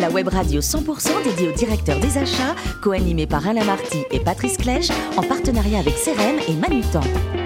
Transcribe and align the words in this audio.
La 0.00 0.10
web 0.10 0.28
radio 0.28 0.60
100% 0.60 1.22
dédiée 1.24 1.48
au 1.48 1.52
directeur 1.52 2.00
des 2.00 2.18
achats, 2.18 2.56
co-animée 2.82 3.26
par 3.26 3.46
Alain 3.46 3.64
Marty 3.64 4.04
et 4.10 4.20
Patrice 4.20 4.56
Clèche, 4.56 4.90
en 5.16 5.22
partenariat 5.22 5.78
avec 5.78 5.94
CRM 5.94 6.38
et 6.48 6.54
Manutan. 6.54 7.39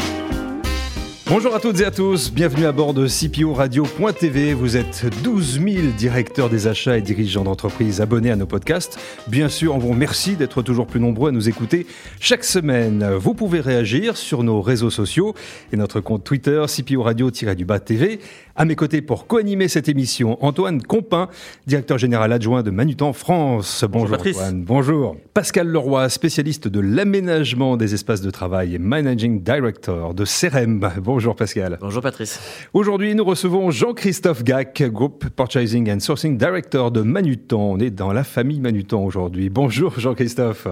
Bonjour 1.26 1.54
à 1.54 1.58
toutes 1.58 1.80
et 1.80 1.86
à 1.86 1.90
tous, 1.90 2.30
bienvenue 2.30 2.66
à 2.66 2.72
bord 2.72 2.92
de 2.92 3.08
CPO 3.08 3.54
Radio.tv. 3.54 4.52
Vous 4.52 4.76
êtes 4.76 5.06
12 5.22 5.58
000 5.58 5.86
directeurs 5.96 6.50
des 6.50 6.66
achats 6.66 6.98
et 6.98 7.00
dirigeants 7.00 7.44
d'entreprise 7.44 8.02
abonnés 8.02 8.30
à 8.30 8.36
nos 8.36 8.44
podcasts. 8.44 9.00
Bien 9.26 9.48
sûr, 9.48 9.74
on 9.74 9.78
vous 9.78 9.88
remercie 9.88 10.36
d'être 10.36 10.60
toujours 10.60 10.86
plus 10.86 11.00
nombreux 11.00 11.30
à 11.30 11.32
nous 11.32 11.48
écouter 11.48 11.86
chaque 12.20 12.44
semaine. 12.44 13.08
Vous 13.14 13.32
pouvez 13.32 13.60
réagir 13.60 14.18
sur 14.18 14.42
nos 14.42 14.60
réseaux 14.60 14.90
sociaux 14.90 15.34
et 15.72 15.78
notre 15.78 16.00
compte 16.00 16.24
Twitter 16.24 16.62
CPO 16.68 17.02
Radio-du-bas 17.02 17.80
TV. 17.80 18.20
À 18.54 18.66
mes 18.66 18.76
côtés 18.76 19.00
pour 19.00 19.26
co-animer 19.26 19.66
cette 19.68 19.88
émission, 19.88 20.38
Antoine 20.44 20.82
Compin, 20.82 21.28
directeur 21.66 21.96
général 21.96 22.32
adjoint 22.32 22.62
de 22.62 22.70
Manutan 22.70 23.14
France. 23.14 23.84
Bonjour, 23.88 24.18
Antoine. 24.20 24.62
Bonjour. 24.62 25.16
Pascal 25.32 25.68
Leroy, 25.68 26.08
spécialiste 26.10 26.68
de 26.68 26.80
l'aménagement 26.80 27.78
des 27.78 27.94
espaces 27.94 28.20
de 28.20 28.30
travail 28.30 28.74
et 28.74 28.78
managing 28.78 29.42
director 29.42 30.14
de 30.14 30.24
CRM. 30.24 30.78
Bonjour 30.98 31.13
Pascal. 31.36 31.78
Bonjour 31.80 32.02
Patrice. 32.02 32.40
Aujourd'hui, 32.72 33.14
nous 33.14 33.24
recevons 33.24 33.70
Jean-Christophe 33.70 34.42
Gac, 34.42 34.82
Group 34.82 35.26
Purchasing 35.36 35.90
and 35.90 36.00
Sourcing 36.00 36.36
Director 36.36 36.90
de 36.90 37.02
Manutan. 37.02 37.72
On 37.72 37.78
est 37.78 37.90
dans 37.90 38.12
la 38.12 38.24
famille 38.24 38.60
Manutan 38.60 39.02
aujourd'hui. 39.04 39.48
Bonjour 39.48 39.98
Jean-Christophe. 39.98 40.66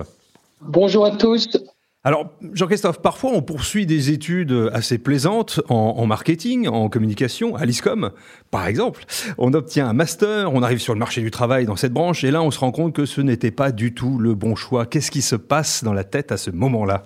Bonjour 0.60 1.06
à 1.06 1.12
tous. 1.12 1.48
Alors, 2.04 2.32
Jean-Christophe, 2.52 3.00
parfois 3.00 3.30
on 3.32 3.42
poursuit 3.42 3.86
des 3.86 4.10
études 4.10 4.70
assez 4.72 4.98
plaisantes 4.98 5.60
en, 5.68 6.04
marketing, 6.06 6.66
en 6.66 6.88
communication, 6.88 7.54
à 7.54 7.64
l'ISCOM, 7.64 8.10
par 8.50 8.66
exemple. 8.66 9.04
On 9.38 9.54
obtient 9.54 9.88
un 9.88 9.92
master, 9.92 10.52
on 10.52 10.62
arrive 10.64 10.80
sur 10.80 10.94
le 10.94 10.98
marché 10.98 11.20
du 11.20 11.30
travail 11.30 11.64
dans 11.64 11.76
cette 11.76 11.92
branche, 11.92 12.24
et 12.24 12.32
là 12.32 12.42
on 12.42 12.50
se 12.50 12.58
rend 12.58 12.72
compte 12.72 12.92
que 12.92 13.06
ce 13.06 13.20
n'était 13.20 13.52
pas 13.52 13.70
du 13.70 13.94
tout 13.94 14.18
le 14.18 14.34
bon 14.34 14.56
choix. 14.56 14.84
Qu'est-ce 14.84 15.12
qui 15.12 15.22
se 15.22 15.36
passe 15.36 15.84
dans 15.84 15.92
la 15.92 16.02
tête 16.02 16.32
à 16.32 16.36
ce 16.36 16.50
moment-là? 16.50 17.04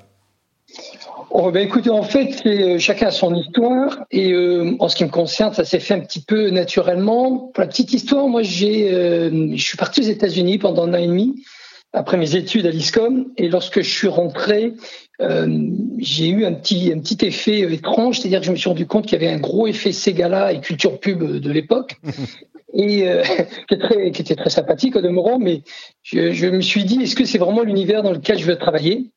Oh, 1.30 1.50
ben 1.50 1.66
écoutez, 1.66 1.90
en 1.90 2.02
fait, 2.02 2.42
euh, 2.46 2.78
chacun 2.78 3.08
a 3.08 3.10
son 3.10 3.34
histoire 3.34 4.04
et 4.10 4.32
euh, 4.32 4.76
en 4.78 4.88
ce 4.88 4.96
qui 4.96 5.04
me 5.04 5.10
concerne, 5.10 5.52
ça 5.52 5.64
s'est 5.64 5.80
fait 5.80 5.94
un 5.94 6.00
petit 6.00 6.20
peu 6.20 6.50
naturellement. 6.50 7.50
Pour 7.52 7.62
la 7.62 7.66
petite 7.66 7.92
histoire, 7.92 8.26
moi, 8.28 8.42
j'ai, 8.42 8.92
euh, 8.92 9.50
je 9.54 9.62
suis 9.62 9.76
parti 9.76 10.00
aux 10.00 10.04
États-Unis 10.04 10.58
pendant 10.58 10.84
un 10.84 10.94
an 10.94 10.98
et 10.98 11.06
demi 11.06 11.44
après 11.92 12.16
mes 12.16 12.36
études 12.36 12.66
à 12.66 12.70
l'ISCOM. 12.70 13.26
Et 13.36 13.48
lorsque 13.48 13.80
je 13.80 13.90
suis 13.90 14.08
rentré, 14.08 14.74
euh, 15.20 15.68
j'ai 15.98 16.28
eu 16.28 16.44
un 16.44 16.52
petit, 16.52 16.92
un 16.94 17.00
petit 17.00 17.24
effet 17.26 17.60
étrange, 17.72 18.20
c'est-à-dire 18.20 18.40
que 18.40 18.46
je 18.46 18.52
me 18.52 18.56
suis 18.56 18.68
rendu 18.68 18.86
compte 18.86 19.06
qu'il 19.06 19.20
y 19.20 19.24
avait 19.24 19.34
un 19.34 19.40
gros 19.40 19.66
effet 19.66 19.92
Ségala 19.92 20.52
et 20.52 20.60
culture 20.60 21.00
pub 21.00 21.22
de 21.22 21.50
l'époque. 21.50 21.96
et 22.74 23.08
euh, 23.08 23.22
qui, 23.68 23.74
était 23.74 23.78
très, 23.78 24.10
qui, 24.10 24.22
était 24.22 24.36
très, 24.36 24.50
sympathique 24.50 24.96
au 24.96 25.00
demeurant, 25.00 25.38
mais 25.38 25.62
je, 26.02 26.32
je 26.32 26.46
me 26.46 26.60
suis 26.60 26.84
dit, 26.84 27.02
est-ce 27.02 27.16
que 27.16 27.24
c'est 27.24 27.38
vraiment 27.38 27.62
l'univers 27.62 28.02
dans 28.02 28.12
lequel 28.12 28.38
je 28.38 28.44
veux 28.46 28.56
travailler? 28.56 29.10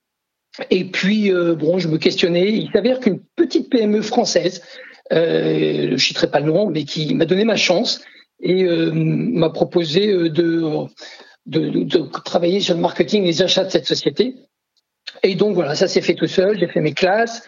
Et 0.70 0.86
puis, 0.86 1.32
euh, 1.32 1.56
bon, 1.56 1.80
je 1.80 1.88
me 1.88 1.98
questionnais. 1.98 2.52
Il 2.52 2.70
s'avère 2.72 3.00
qu'une 3.00 3.20
petite 3.36 3.70
PME 3.70 4.02
française, 4.02 4.62
euh, 5.14 5.88
je 5.88 5.92
ne 5.92 5.98
citerai 5.98 6.30
pas 6.30 6.40
le 6.40 6.52
nom, 6.52 6.70
mais 6.70 6.84
qui 6.84 7.14
m'a 7.16 7.26
donné 7.26 7.46
ma 7.46 7.56
chance 7.56 8.02
et 8.42 8.64
euh, 8.64 8.92
m'a 8.94 9.50
proposé 9.50 10.08
de 10.30 10.88
travailler 12.26 12.60
sur 12.60 12.76
le 12.76 12.82
marketing 12.82 13.24
et 13.24 13.28
les 13.28 13.42
achats 13.42 13.64
de 13.64 13.70
cette 13.70 13.88
société. 13.88 14.36
Et 15.24 15.36
donc 15.36 15.56
voilà, 15.56 15.76
ça 15.76 15.88
s'est 15.88 16.02
fait 16.02 16.16
tout 16.16 16.28
seul. 16.28 16.60
J'ai 16.60 16.68
fait 16.68 16.82
mes 16.82 16.94
classes. 16.94 17.44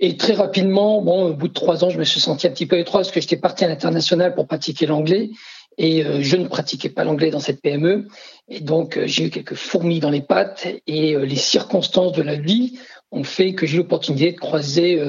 Et 0.00 0.16
très 0.16 0.34
rapidement, 0.34 1.02
bon, 1.02 1.30
au 1.30 1.34
bout 1.34 1.48
de 1.48 1.52
trois 1.52 1.82
ans, 1.84 1.90
je 1.90 1.98
me 1.98 2.04
suis 2.04 2.20
senti 2.20 2.46
un 2.46 2.50
petit 2.50 2.66
peu 2.66 2.78
étroit 2.78 3.00
parce 3.00 3.10
que 3.10 3.20
j'étais 3.20 3.36
parti 3.36 3.64
à 3.64 3.68
l'international 3.68 4.34
pour 4.34 4.46
pratiquer 4.46 4.86
l'anglais 4.86 5.30
et 5.78 6.04
euh, 6.04 6.20
je 6.20 6.36
ne 6.36 6.46
pratiquais 6.46 6.88
pas 6.88 7.04
l'anglais 7.04 7.30
dans 7.30 7.40
cette 7.40 7.62
PME. 7.62 8.08
Et 8.48 8.60
donc, 8.60 8.96
euh, 8.96 9.04
j'ai 9.06 9.26
eu 9.26 9.30
quelques 9.30 9.54
fourmis 9.54 10.00
dans 10.00 10.10
les 10.10 10.20
pattes 10.20 10.66
et 10.86 11.14
euh, 11.14 11.24
les 11.24 11.36
circonstances 11.36 12.12
de 12.12 12.22
la 12.22 12.34
vie 12.34 12.78
ont 13.12 13.24
fait 13.24 13.54
que 13.54 13.64
j'ai 13.64 13.76
eu 13.76 13.78
l'opportunité 13.78 14.32
de 14.32 14.38
croiser 14.38 15.00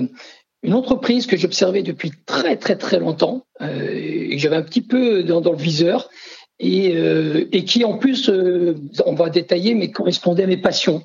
une 0.63 0.73
entreprise 0.73 1.27
que 1.27 1.35
j'observais 1.35 1.83
depuis 1.83 2.13
très, 2.25 2.55
très, 2.55 2.77
très 2.77 2.97
longtemps 2.97 3.43
et 3.59 4.29
que 4.29 4.37
j'avais 4.37 4.55
un 4.55 4.61
petit 4.61 4.79
peu 4.79 5.21
dans, 5.23 5.41
dans 5.41 5.51
le 5.51 5.57
viseur 5.57 6.09
et, 6.59 6.93
et 7.51 7.65
qui 7.65 7.83
en 7.83 7.97
plus, 7.97 8.31
on 9.05 9.15
va 9.15 9.29
détailler, 9.29 9.75
mais 9.75 9.91
correspondait 9.91 10.43
à 10.43 10.47
mes 10.47 10.55
passions 10.55 11.03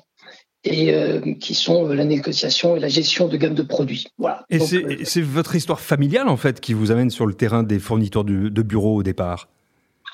et 0.65 0.93
euh, 0.93 1.19
qui 1.39 1.53
sont 1.53 1.87
la 1.87 2.05
négociation 2.05 2.75
et 2.75 2.79
la 2.79 2.87
gestion 2.87 3.27
de 3.27 3.37
gamme 3.37 3.53
de 3.53 3.61
produits. 3.61 4.07
Voilà. 4.17 4.45
Et 4.49 4.59
c'est 4.59 5.21
votre 5.21 5.55
histoire 5.55 5.79
familiale 5.79 6.27
en 6.27 6.37
fait 6.37 6.59
qui 6.59 6.73
vous 6.73 6.91
amène 6.91 7.09
sur 7.09 7.25
le 7.25 7.33
terrain 7.33 7.63
des 7.63 7.79
fournisseurs 7.79 8.23
de, 8.23 8.49
de 8.49 8.61
bureaux 8.61 8.95
au 8.95 9.03
départ? 9.03 9.47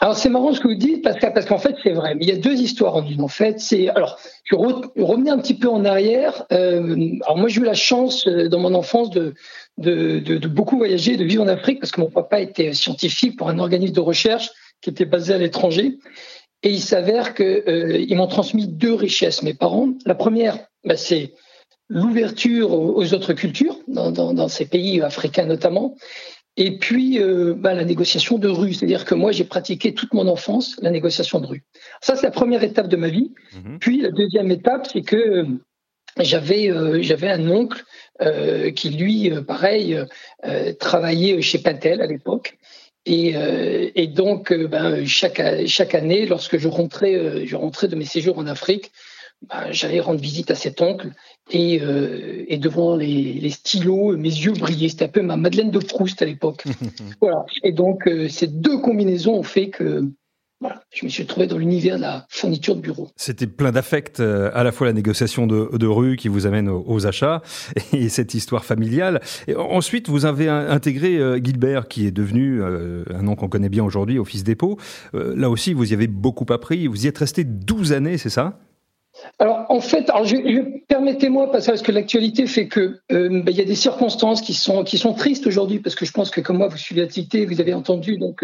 Alors 0.04 0.18
c'est 0.18 0.30
marrant 0.30 0.52
ce 0.52 0.60
que 0.60 0.68
vous 0.68 0.74
dites 0.74 1.04
parce 1.04 1.20
qu'en 1.20 1.32
parce 1.32 1.46
qu'en 1.46 1.60
fait 1.60 1.76
c'est 1.84 1.92
vrai. 1.92 2.16
Mais 2.16 2.26
il 2.26 2.30
y 2.30 2.34
a 2.34 2.38
deux 2.38 2.60
histoires 2.60 2.96
en 2.96 3.06
une. 3.06 3.22
En 3.22 3.28
fait, 3.28 3.60
c'est 3.60 3.88
alors 3.90 4.20
je 4.44 4.56
revenais 4.56 5.30
un 5.30 5.38
petit 5.38 5.54
peu 5.54 5.70
en 5.70 5.86
arrière. 5.86 6.44
Euh, 6.52 7.18
alors 7.24 7.38
moi 7.38 7.48
j'ai 7.48 7.62
eu 7.62 7.66
la 7.66 7.76
chance 7.76 8.28
dans 8.28 8.60
mon 8.60 8.74
enfance 8.74 9.12
de 9.12 9.36
de, 9.78 10.48
beaucoup 10.48 10.78
voyager, 10.78 11.18
de 11.18 11.24
vivre 11.24 11.44
en 11.44 11.48
Afrique 11.48 11.80
parce 11.80 11.92
que 11.92 12.02
mon 12.02 12.10
papa 12.10 12.40
était 12.42 12.74
scientifique 12.74 13.38
pour 13.38 13.50
un 13.50 13.60
organisme 13.60 13.94
de 13.94 14.00
recherche 14.00 14.50
qui 14.82 14.90
était 14.90 15.06
basé 15.06 15.34
à 15.34 15.38
l'étranger. 15.38 16.00
Et 16.64 16.70
il 16.70 16.82
s'avère 16.82 17.34
qu'ils 17.34 17.64
euh, 17.68 18.16
m'ont 18.16 18.28
transmis 18.28 18.68
deux 18.68 18.94
richesses, 18.94 19.42
mes 19.42 19.54
parents. 19.54 19.90
La 20.06 20.16
première, 20.16 20.58
bah, 20.84 20.98
c'est 20.98 21.34
l'ouverture 21.90 22.72
aux, 22.72 23.14
autres 23.14 23.34
cultures, 23.34 23.78
dans, 23.88 24.12
dans, 24.12 24.48
ces 24.48 24.66
pays 24.66 25.02
africains 25.02 25.46
notamment. 25.46 25.96
Et 26.64 26.78
puis, 26.78 27.20
euh, 27.20 27.56
bah, 27.58 27.74
la 27.74 27.86
négociation 27.86 28.38
de 28.38 28.48
rue. 28.48 28.74
C'est-à-dire 28.74 29.04
que 29.04 29.16
moi, 29.16 29.32
j'ai 29.32 29.46
pratiqué 29.46 29.96
toute 29.96 30.14
mon 30.14 30.28
enfance 30.28 30.76
la 30.84 30.92
négociation 30.92 31.40
de 31.40 31.48
rue. 31.48 31.64
Ça, 32.02 32.16
c'est 32.16 32.28
la 32.28 32.32
première 32.32 32.64
étape 32.64 32.88
de 32.88 32.98
ma 32.98 33.08
vie. 33.08 33.32
Mhm. 33.56 33.80
Puis, 33.80 34.00
la 34.00 34.12
deuxième 34.12 34.52
étape, 34.52 34.86
c'est 34.86 35.02
que 35.02 35.16
euh, 35.18 35.46
j'avais 36.20 36.70
euh, 36.70 37.02
j'avais 37.02 37.30
un 37.30 37.50
oncle 37.50 37.84
euh, 38.22 38.70
qui 38.70 38.92
lui 38.92 39.32
pareil 39.48 39.98
travaillait 40.80 41.42
chez 41.42 41.58
Pentel 41.58 42.00
à 42.00 42.06
l'époque 42.06 42.60
et, 43.08 43.34
et, 43.96 44.06
donc, 44.06 44.54
ben, 44.54 45.04
chaque, 45.08 45.42
chaque 45.66 45.96
année, 45.96 46.28
lorsque 46.28 46.60
je 46.60 46.68
rentrais, 46.68 47.48
je 47.48 47.56
rentrais 47.56 47.88
de 47.88 47.96
mes 47.96 48.06
séjours 48.06 48.38
en 48.38 48.46
Afrique, 48.46 48.92
ben, 49.50 49.72
j'allais 49.72 50.00
rendre 50.00 50.20
visite 50.20 50.52
à 50.52 50.56
cet 50.56 50.82
oncle 50.82 51.12
et, 51.52 51.82
et 52.48 52.58
devant 52.58 52.96
les, 52.96 53.34
les, 53.34 53.50
stylos, 53.50 54.16
mes 54.16 54.30
yeux 54.30 54.54
brillaient. 54.54 54.90
C'était 54.90 55.06
un 55.06 55.10
peu 55.10 55.22
ma 55.22 55.36
Madeleine 55.36 55.72
de 55.72 55.80
Proust 55.80 56.22
à 56.22 56.26
l'époque. 56.26 56.64
voilà. 57.22 57.46
Et 57.64 57.72
donc, 57.72 58.10
ces 58.30 58.48
deux 58.48 58.78
combinaisons 58.78 59.36
ont 59.36 59.44
fait 59.44 59.70
que 59.70 60.12
voilà, 60.62 60.84
je 60.94 61.04
me 61.06 61.10
suis 61.10 61.26
trouvé 61.26 61.48
dans 61.48 61.58
l'univers 61.58 61.98
de 61.98 62.04
la 62.04 62.28
fourniture 62.30 62.76
de 62.76 62.82
bureau. 62.82 63.10
C'était 63.16 63.48
plein 63.48 63.72
d'affect, 63.72 64.20
euh, 64.20 64.52
à 64.54 64.64
la 64.64 64.72
fois 64.72 64.86
la 64.86 64.94
négociation 64.94 65.48
de, 65.48 65.76
de 65.76 65.88
rue 65.88 66.18
qui 66.18 66.28
vous 66.28 66.46
amène 66.46 66.70
aux, 66.70 67.08
achats 67.08 67.42
et 67.94 68.10
cette 68.10 68.36
histoire 68.36 68.64
familiale. 68.64 69.22
Et 69.48 69.56
ensuite, 69.56 70.08
vous 70.08 70.26
avez 70.26 70.48
intégré 70.48 71.18
euh, 71.18 71.40
Gilbert, 71.44 71.88
qui 71.88 72.06
est 72.06 72.12
devenu 72.12 72.62
euh, 72.62 73.04
un 73.12 73.24
nom 73.24 73.36
qu'on 73.36 73.50
connaît 73.50 73.70
bien 73.70 73.84
aujourd'hui, 73.84 74.20
Office 74.20 74.44
Dépôt. 74.44 74.78
là 75.14 75.50
aussi, 75.50 75.74
vous 75.74 75.92
y 75.92 75.96
avez 75.96 76.06
beaucoup 76.06 76.46
appris. 76.54 76.86
Vous 76.86 77.06
y 77.06 77.08
êtes 77.08 77.18
resté 77.18 77.44
12 77.44 77.92
années, 77.94 78.20
c'est 78.20 78.30
ça? 78.30 78.60
Alors 79.40 79.66
en 79.70 79.82
fait, 79.82 80.10
alors 80.10 80.26
je, 80.26 80.36
permettez-moi 80.88 81.52
parce 81.52 81.82
que 81.82 81.92
l'actualité 81.92 82.48
fait 82.48 82.68
que 82.68 83.00
ben, 83.10 83.44
il 83.48 83.56
y 83.56 83.62
a 83.62 83.66
des 83.66 83.76
circonstances 83.76 84.42
qui 84.42 84.54
sont 84.54 84.84
qui 84.84 84.98
sont 84.98 85.14
tristes 85.14 85.48
aujourd'hui 85.48 85.80
parce 85.80 85.96
que 85.96 86.06
je 86.06 86.12
pense 86.12 86.30
que 86.30 86.42
comme 86.42 86.58
moi 86.58 86.68
vous 86.68 86.78
suivez 86.78 87.02
l'activité, 87.02 87.46
vous 87.46 87.62
avez 87.62 87.74
entendu 87.74 88.18
donc 88.18 88.44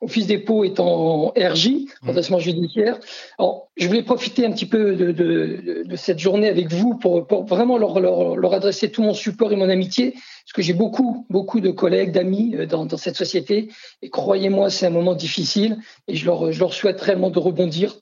Office 0.00 0.26
dépôt 0.26 0.64
est 0.64 0.78
en 0.78 1.28
RJ, 1.28 1.68
mmh. 1.68 2.08
redressement 2.08 2.38
judiciaire. 2.38 2.98
Alors, 3.38 3.68
je 3.76 3.86
voulais 3.86 4.02
profiter 4.02 4.44
un 4.44 4.52
petit 4.52 4.66
peu 4.66 4.94
de, 4.94 5.12
de, 5.12 5.84
de 5.86 5.96
cette 5.96 6.18
journée 6.18 6.48
avec 6.48 6.70
vous 6.70 6.96
pour, 6.96 7.26
pour 7.26 7.44
vraiment 7.44 7.78
leur, 7.78 7.98
leur, 8.00 8.36
leur, 8.36 8.52
adresser 8.52 8.90
tout 8.90 9.02
mon 9.02 9.14
support 9.14 9.52
et 9.52 9.56
mon 9.56 9.68
amitié, 9.68 10.12
parce 10.12 10.52
que 10.54 10.62
j'ai 10.62 10.74
beaucoup, 10.74 11.26
beaucoup 11.30 11.60
de 11.60 11.70
collègues, 11.70 12.12
d'amis 12.12 12.54
euh, 12.56 12.66
dans, 12.66 12.84
dans, 12.84 12.96
cette 12.96 13.16
société. 13.16 13.68
Et 14.02 14.10
croyez-moi, 14.10 14.70
c'est 14.70 14.86
un 14.86 14.90
moment 14.90 15.14
difficile 15.14 15.78
et 16.08 16.14
je 16.14 16.26
leur, 16.26 16.52
je 16.52 16.60
leur 16.60 16.74
souhaite 16.74 17.00
réellement 17.00 17.30
de 17.30 17.38
rebondir. 17.38 17.96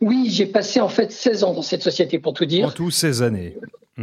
Oui, 0.00 0.28
j'ai 0.30 0.46
passé 0.46 0.80
en 0.80 0.88
fait 0.88 1.12
16 1.12 1.44
ans 1.44 1.52
dans 1.52 1.62
cette 1.62 1.82
société, 1.82 2.18
pour 2.18 2.32
tout 2.32 2.46
dire. 2.46 2.68
En 2.68 2.70
tout, 2.70 2.90
16 2.90 3.22
années. 3.22 3.56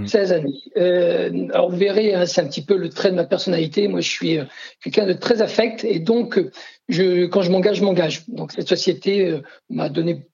16 0.05 0.29
mm. 0.29 0.33
années. 0.33 0.61
Euh, 0.77 1.47
alors 1.53 1.69
vous 1.69 1.77
verrez, 1.77 2.13
hein, 2.13 2.25
c'est 2.25 2.41
un 2.41 2.47
petit 2.47 2.63
peu 2.63 2.75
le 2.77 2.89
trait 2.89 3.11
de 3.11 3.15
ma 3.15 3.25
personnalité. 3.25 3.87
Moi, 3.87 4.01
je 4.01 4.09
suis 4.09 4.37
euh, 4.37 4.45
quelqu'un 4.83 5.05
de 5.05 5.13
très 5.13 5.41
affect 5.41 5.83
et 5.83 5.99
donc, 5.99 6.41
je, 6.89 7.25
quand 7.25 7.41
je 7.41 7.51
m'engage, 7.51 7.77
je 7.77 7.83
m'engage. 7.83 8.23
Donc 8.27 8.51
cette 8.51 8.67
société 8.67 9.27
euh, 9.27 9.41
m'a 9.69 9.89
donné 9.89 10.25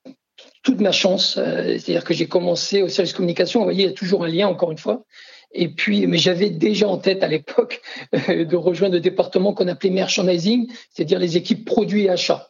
toute 0.63 0.80
ma 0.81 0.92
chance. 0.92 1.38
Euh, 1.38 1.78
c'est-à-dire 1.78 2.04
que 2.04 2.13
j'ai 2.13 2.28
commencé 2.28 2.81
au 2.81 2.88
service 2.88 3.13
communication. 3.13 3.60
Vous 3.60 3.66
voyez, 3.66 3.84
il 3.84 3.88
y 3.88 3.92
a 3.92 3.94
toujours 3.94 4.24
un 4.24 4.30
lien, 4.30 4.48
encore 4.48 4.72
une 4.72 4.78
fois. 4.78 5.04
Et 5.52 5.68
puis, 5.68 6.06
mais 6.06 6.19
j'avais 6.19 6.52
déjà 6.52 6.88
en 6.88 6.98
tête 6.98 7.24
à 7.24 7.28
l'époque 7.28 7.81
de 8.13 8.56
rejoindre 8.56 8.94
le 8.95 9.02
département 9.02 9.54
qu'on 9.54 9.68
appelait 9.68 9.90
merchandising, 9.90 10.72
c'est-à-dire 10.92 11.18
les 11.18 11.38
équipes 11.38 11.66
produits 11.66 12.04
et 12.04 12.10
achats. 12.10 12.50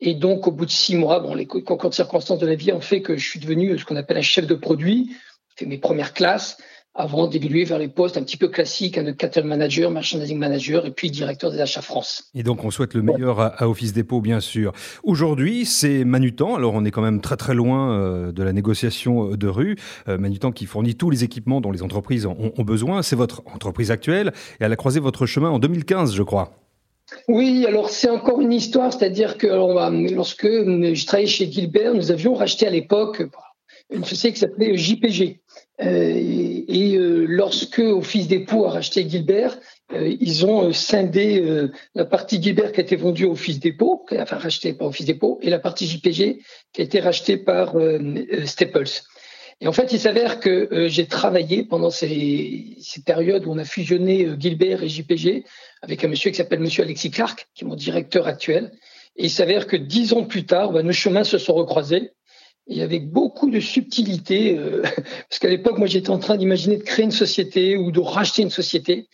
Et 0.00 0.14
donc, 0.14 0.46
au 0.46 0.52
bout 0.52 0.66
de 0.66 0.70
six 0.70 0.96
mois, 0.96 1.20
bon, 1.20 1.34
les 1.34 1.46
concours 1.46 1.90
de 1.90 1.94
circonstances 1.94 2.38
de 2.38 2.46
la 2.46 2.54
vie 2.54 2.72
ont 2.72 2.80
fait 2.80 3.00
que 3.00 3.16
je 3.16 3.28
suis 3.28 3.40
devenu 3.40 3.78
ce 3.78 3.84
qu'on 3.84 3.96
appelle 3.96 4.18
un 4.18 4.22
chef 4.22 4.46
de 4.46 4.54
produit 4.54 5.10
fait 5.56 5.66
mes 5.66 5.78
premières 5.78 6.12
classes. 6.12 6.58
avant 6.98 7.26
d'évoluer 7.26 7.64
vers 7.64 7.78
les 7.78 7.88
postes 7.88 8.16
un 8.16 8.22
petit 8.22 8.38
peu 8.38 8.48
classiques, 8.48 8.96
un 8.96 9.12
cattle 9.12 9.44
manager, 9.44 9.90
merchandising 9.90 10.38
manager 10.38 10.86
et 10.86 10.90
puis 10.90 11.10
directeur 11.10 11.50
des 11.50 11.60
achats 11.60 11.82
France. 11.82 12.30
Et 12.34 12.42
donc 12.42 12.64
on 12.64 12.70
souhaite 12.70 12.94
le 12.94 13.02
meilleur 13.02 13.38
à, 13.38 13.68
Office 13.68 13.92
Dépôt, 13.92 14.22
bien 14.22 14.40
sûr. 14.40 14.72
Aujourd'hui, 15.02 15.66
c'est 15.66 16.06
Manutan. 16.06 16.54
Alors 16.54 16.72
on 16.72 16.86
est 16.86 16.90
quand 16.90 17.02
même 17.02 17.20
très 17.20 17.36
très 17.36 17.52
loin 17.52 17.92
euh, 17.92 18.32
de 18.32 18.42
la 18.42 18.54
négociation 18.54 19.36
de 19.36 19.46
rue. 19.46 19.76
Euh, 20.08 20.16
Manutan 20.16 20.52
qui 20.52 20.64
fournit 20.64 20.94
tous 20.94 21.10
les 21.10 21.22
équipements 21.22 21.60
dont 21.60 21.70
les 21.70 21.82
entreprises 21.82 22.24
ont 22.24 22.64
besoin. 22.64 23.02
C'est 23.02 23.14
votre 23.16 23.42
entreprise 23.44 23.90
actuelle 23.90 24.32
et 24.58 24.64
elle 24.64 24.72
a 24.72 24.76
croisé 24.76 24.98
votre 24.98 25.26
chemin 25.26 25.50
en 25.50 25.58
2015, 25.58 26.14
je 26.14 26.22
crois. 26.22 26.65
Oui, 27.28 27.64
alors 27.66 27.90
c'est 27.90 28.08
encore 28.08 28.40
une 28.40 28.52
histoire, 28.52 28.92
c'est-à-dire 28.92 29.36
que 29.36 29.48
lorsque 30.14 30.46
je 30.46 31.06
travaillais 31.06 31.26
chez 31.26 31.50
Gilbert, 31.50 31.94
nous 31.94 32.12
avions 32.12 32.34
racheté 32.34 32.66
à 32.66 32.70
l'époque 32.70 33.22
une 33.90 34.04
société 34.04 34.34
qui 34.34 34.40
s'appelait 34.40 34.76
JPG. 34.76 35.40
Euh, 35.82 36.64
et 36.68 36.96
euh, 36.96 37.26
lorsque 37.28 37.78
Office 37.78 38.28
Dépôt 38.28 38.64
a 38.64 38.70
racheté 38.70 39.08
Gilbert, 39.08 39.58
euh, 39.92 40.16
ils 40.20 40.46
ont 40.46 40.72
scindé 40.72 41.68
la 41.94 42.04
partie 42.04 42.42
Gilbert 42.42 42.72
qui 42.72 42.80
a 42.80 42.82
été 42.82 42.96
vendue 42.96 43.26
au 43.26 43.32
Office 43.32 43.60
Dépôt, 43.60 44.04
enfin 44.10 44.36
rachetée 44.36 44.72
par 44.72 44.88
Office 44.88 45.06
Dépôt, 45.06 45.38
et 45.42 45.50
la 45.50 45.58
partie 45.58 45.86
JPG 45.86 46.42
qui 46.72 46.80
a 46.80 46.84
été 46.84 47.00
rachetée 47.00 47.36
par 47.36 47.74
Staples. 48.44 49.02
Et 49.60 49.68
en 49.68 49.72
fait, 49.72 49.92
il 49.92 49.98
s'avère 49.98 50.38
que 50.38 50.86
j'ai 50.88 51.06
travaillé 51.06 51.64
pendant 51.64 51.90
ces, 51.90 52.76
ces, 52.78 53.02
périodes 53.02 53.46
où 53.46 53.52
on 53.52 53.58
a 53.58 53.64
fusionné 53.64 54.28
Gilbert 54.38 54.82
et 54.82 54.88
JPG 54.88 55.44
avec 55.80 56.04
un 56.04 56.08
monsieur 56.08 56.30
qui 56.30 56.36
s'appelle 56.36 56.60
Monsieur 56.60 56.82
Alexis 56.82 57.10
Clark, 57.10 57.48
qui 57.54 57.64
est 57.64 57.66
mon 57.66 57.74
directeur 57.74 58.26
actuel. 58.26 58.70
Et 59.16 59.24
il 59.24 59.30
s'avère 59.30 59.66
que 59.66 59.76
dix 59.76 60.12
ans 60.12 60.24
plus 60.24 60.44
tard, 60.44 60.72
ben, 60.72 60.84
nos 60.84 60.92
chemins 60.92 61.24
se 61.24 61.38
sont 61.38 61.54
recroisés 61.54 62.12
et 62.68 62.82
avec 62.82 63.10
beaucoup 63.10 63.50
de 63.50 63.60
subtilité, 63.60 64.58
euh, 64.58 64.82
parce 65.28 65.38
qu'à 65.38 65.48
l'époque, 65.48 65.78
moi, 65.78 65.86
j'étais 65.86 66.10
en 66.10 66.18
train 66.18 66.36
d'imaginer 66.36 66.76
de 66.76 66.82
créer 66.82 67.04
une 67.04 67.10
société 67.10 67.76
ou 67.76 67.92
de 67.92 68.00
racheter 68.00 68.42
une 68.42 68.50
société. 68.50 69.08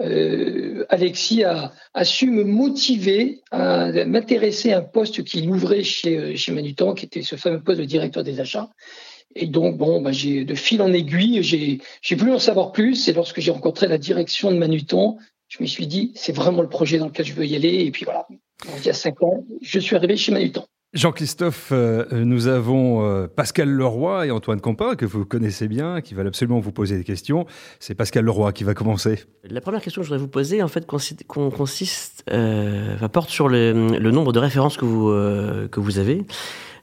Euh, 0.00 0.86
Alexis 0.88 1.44
a, 1.44 1.72
su 2.04 2.30
me 2.30 2.44
motiver 2.44 3.42
à 3.50 3.92
m'intéresser 4.06 4.72
à 4.72 4.78
un 4.78 4.82
poste 4.82 5.22
qu'il 5.24 5.50
ouvrait 5.50 5.82
chez, 5.82 6.16
euh, 6.16 6.36
chez 6.36 6.52
Manutan, 6.52 6.94
qui 6.94 7.04
était 7.04 7.22
ce 7.22 7.36
fameux 7.36 7.62
poste 7.62 7.80
de 7.80 7.84
directeur 7.84 8.22
des 8.22 8.40
achats. 8.40 8.70
Et 9.34 9.46
donc, 9.46 9.76
bon, 9.76 10.00
bah, 10.00 10.12
j'ai 10.12 10.44
de 10.44 10.54
fil 10.54 10.82
en 10.82 10.92
aiguille, 10.92 11.42
j'ai 11.42 12.14
voulu 12.16 12.32
en 12.32 12.38
savoir 12.38 12.72
plus. 12.72 13.08
Et 13.08 13.12
lorsque 13.12 13.40
j'ai 13.40 13.50
rencontré 13.50 13.88
la 13.88 13.98
direction 13.98 14.50
de 14.50 14.56
Manutan, 14.56 15.18
je 15.48 15.58
me 15.60 15.66
suis 15.66 15.86
dit, 15.86 16.12
c'est 16.14 16.34
vraiment 16.34 16.62
le 16.62 16.68
projet 16.68 16.98
dans 16.98 17.06
lequel 17.06 17.26
je 17.26 17.34
veux 17.34 17.46
y 17.46 17.56
aller. 17.56 17.84
Et 17.84 17.90
puis 17.90 18.04
voilà, 18.04 18.26
il 18.78 18.84
y 18.84 18.90
a 18.90 18.94
cinq 18.94 19.22
ans, 19.22 19.44
je 19.60 19.78
suis 19.78 19.96
arrivé 19.96 20.16
chez 20.16 20.32
Manutan. 20.32 20.64
Jean-Christophe, 20.94 21.70
euh, 21.72 22.04
nous 22.10 22.48
avons 22.48 23.02
euh, 23.02 23.26
Pascal 23.26 23.70
Leroy 23.70 24.26
et 24.26 24.30
Antoine 24.30 24.60
Compin, 24.60 24.94
que 24.94 25.06
vous 25.06 25.24
connaissez 25.24 25.66
bien, 25.66 26.02
qui 26.02 26.12
veulent 26.12 26.26
absolument 26.26 26.60
vous 26.60 26.72
poser 26.72 26.98
des 26.98 27.04
questions. 27.04 27.46
C'est 27.80 27.94
Pascal 27.94 28.26
Leroy 28.26 28.52
qui 28.52 28.62
va 28.62 28.74
commencer. 28.74 29.24
La 29.44 29.62
première 29.62 29.80
question 29.80 30.02
que 30.02 30.04
je 30.04 30.10
voudrais 30.10 30.22
vous 30.22 30.28
poser, 30.28 30.62
en 30.62 30.68
fait, 30.68 30.86
consiste, 30.86 32.24
euh, 32.30 33.08
porte 33.08 33.30
sur 33.30 33.48
le, 33.48 33.72
nombre 33.72 34.34
de 34.34 34.38
références 34.38 34.76
que 34.76 34.84
vous, 34.84 35.08
que 35.70 35.80
vous 35.80 35.98
avez. 35.98 36.26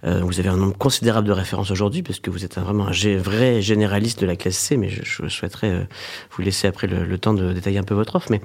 Vous 0.03 0.39
avez 0.39 0.49
un 0.49 0.57
nombre 0.57 0.77
considérable 0.77 1.27
de 1.27 1.33
références 1.33 1.71
aujourd'hui, 1.71 2.03
parce 2.03 2.19
que 2.19 2.29
vous 2.29 2.45
êtes 2.45 2.57
vraiment 2.57 2.87
un 2.87 3.17
vrai 3.17 3.61
généraliste 3.61 4.21
de 4.21 4.25
la 4.25 4.35
classe 4.35 4.57
C, 4.57 4.77
mais 4.77 4.89
je, 4.89 5.27
souhaiterais 5.27 5.87
vous 6.31 6.41
laisser 6.41 6.67
après 6.67 6.87
le, 6.87 7.17
temps 7.17 7.33
de 7.33 7.51
détailler 7.51 7.79
un 7.79 7.83
peu 7.83 7.95
votre 7.95 8.15
offre. 8.15 8.27
Mais 8.31 8.41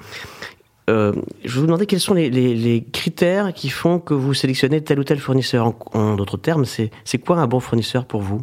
euh, 0.90 1.12
je 1.44 1.58
vous 1.58 1.66
demander 1.66 1.86
quels 1.86 2.00
sont 2.00 2.14
les, 2.14 2.84
critères 2.92 3.54
qui 3.54 3.70
font 3.70 3.98
que 3.98 4.14
vous 4.14 4.34
sélectionnez 4.34 4.82
tel 4.82 4.98
ou 4.98 5.04
tel 5.04 5.18
fournisseur. 5.18 5.74
En, 5.92 6.14
d'autres 6.14 6.36
termes, 6.36 6.64
c'est 6.64 7.18
quoi 7.18 7.38
un 7.38 7.46
bon 7.46 7.60
fournisseur 7.60 8.04
pour 8.04 8.20
vous? 8.20 8.42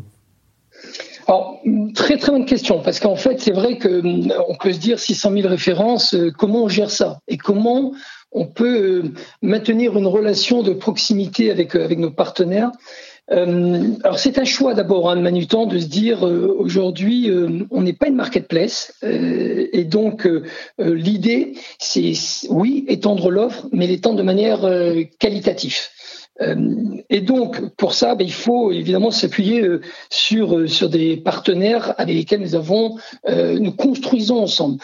Alors, 1.27 1.59
très 1.93 2.17
très 2.17 2.31
bonne 2.31 2.45
question, 2.45 2.81
parce 2.81 2.99
qu'en 2.99 3.15
fait, 3.15 3.39
c'est 3.39 3.51
vrai 3.51 3.77
qu'on 3.77 4.55
peut 4.59 4.73
se 4.73 4.79
dire 4.79 4.99
600 4.99 5.31
000 5.33 5.47
références, 5.47 6.15
euh, 6.15 6.31
comment 6.35 6.63
on 6.63 6.67
gère 6.67 6.89
ça? 6.89 7.19
Et 7.27 7.37
comment 7.37 7.93
on 8.31 8.45
peut 8.45 9.03
euh, 9.03 9.03
maintenir 9.41 9.97
une 9.97 10.07
relation 10.07 10.63
de 10.63 10.73
proximité 10.73 11.51
avec, 11.51 11.75
avec 11.75 11.99
nos 11.99 12.11
partenaires 12.11 12.71
euh, 13.31 13.93
alors 14.03 14.19
c'est 14.19 14.39
un 14.39 14.43
choix 14.43 14.73
d'abord 14.73 15.09
hein, 15.09 15.15
de 15.15 15.21
Manutan 15.21 15.65
de 15.65 15.79
se 15.79 15.85
dire 15.85 16.27
euh, 16.27 16.53
aujourd'hui 16.57 17.29
euh, 17.29 17.65
on 17.69 17.81
n'est 17.81 17.93
pas 17.93 18.07
une 18.07 18.15
marketplace 18.15 18.93
et 19.03 19.85
donc 19.85 20.27
l'idée 20.79 21.53
c'est 21.79 22.13
oui 22.49 22.83
étendre 22.87 23.29
l'offre 23.29 23.67
mais 23.71 23.87
l'étendre 23.87 24.17
de 24.17 24.23
manière 24.23 24.67
qualitative. 25.19 25.77
Et 27.09 27.21
donc, 27.21 27.75
pour 27.75 27.93
ça, 27.93 28.15
ben, 28.15 28.25
il 28.25 28.33
faut 28.33 28.71
évidemment 28.71 29.11
s'appuyer 29.11 29.63
sur, 30.09 30.69
sur 30.69 30.89
des 30.89 31.17
partenaires 31.17 31.93
avec 31.97 32.15
lesquels 32.15 32.41
nous 32.41 32.55
avons, 32.55 32.97
nous 33.27 33.71
construisons 33.71 34.39
ensemble. 34.39 34.77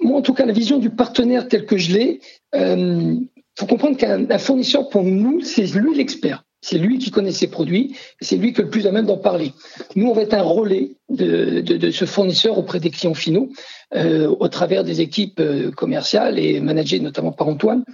moi, 0.00 0.18
en 0.18 0.22
tout 0.22 0.34
cas, 0.34 0.46
la 0.46 0.52
vision 0.52 0.78
du 0.78 0.90
partenaire 0.90 1.48
tel 1.48 1.64
que 1.64 1.76
je 1.76 1.92
l'ai, 1.92 2.20
il 2.54 3.28
faut 3.58 3.66
comprendre 3.66 3.96
qu'un 3.96 4.38
fournisseur, 4.38 4.88
pour 4.88 5.02
nous, 5.02 5.40
c'est 5.42 5.66
lui 5.74 5.96
l'expert. 5.96 6.42
C'est 6.62 6.78
lui 6.78 6.98
qui 6.98 7.12
connaît 7.12 7.32
ses 7.32 7.46
produits, 7.46 7.94
c'est 8.20 8.36
lui 8.36 8.52
qui 8.52 8.60
est 8.60 8.64
le 8.64 8.70
plus 8.70 8.88
à 8.88 8.90
même 8.90 9.06
d'en 9.06 9.18
parler. 9.18 9.52
Nous, 9.94 10.08
on 10.08 10.12
va 10.12 10.22
être 10.22 10.34
un 10.34 10.42
relais 10.42 10.96
de, 11.08 11.90
ce 11.90 12.04
fournisseur 12.06 12.58
auprès 12.58 12.80
des 12.80 12.90
clients 12.90 13.14
finaux, 13.14 13.50
euh, 13.94 14.26
au 14.40 14.48
travers 14.48 14.82
des 14.82 15.00
équipes 15.00 15.38
euh, 15.38 15.70
commerciales 15.70 16.40
et 16.40 16.60
managées 16.60 16.98
notamment 16.98 17.30
par 17.30 17.46
Antoine. 17.46 17.84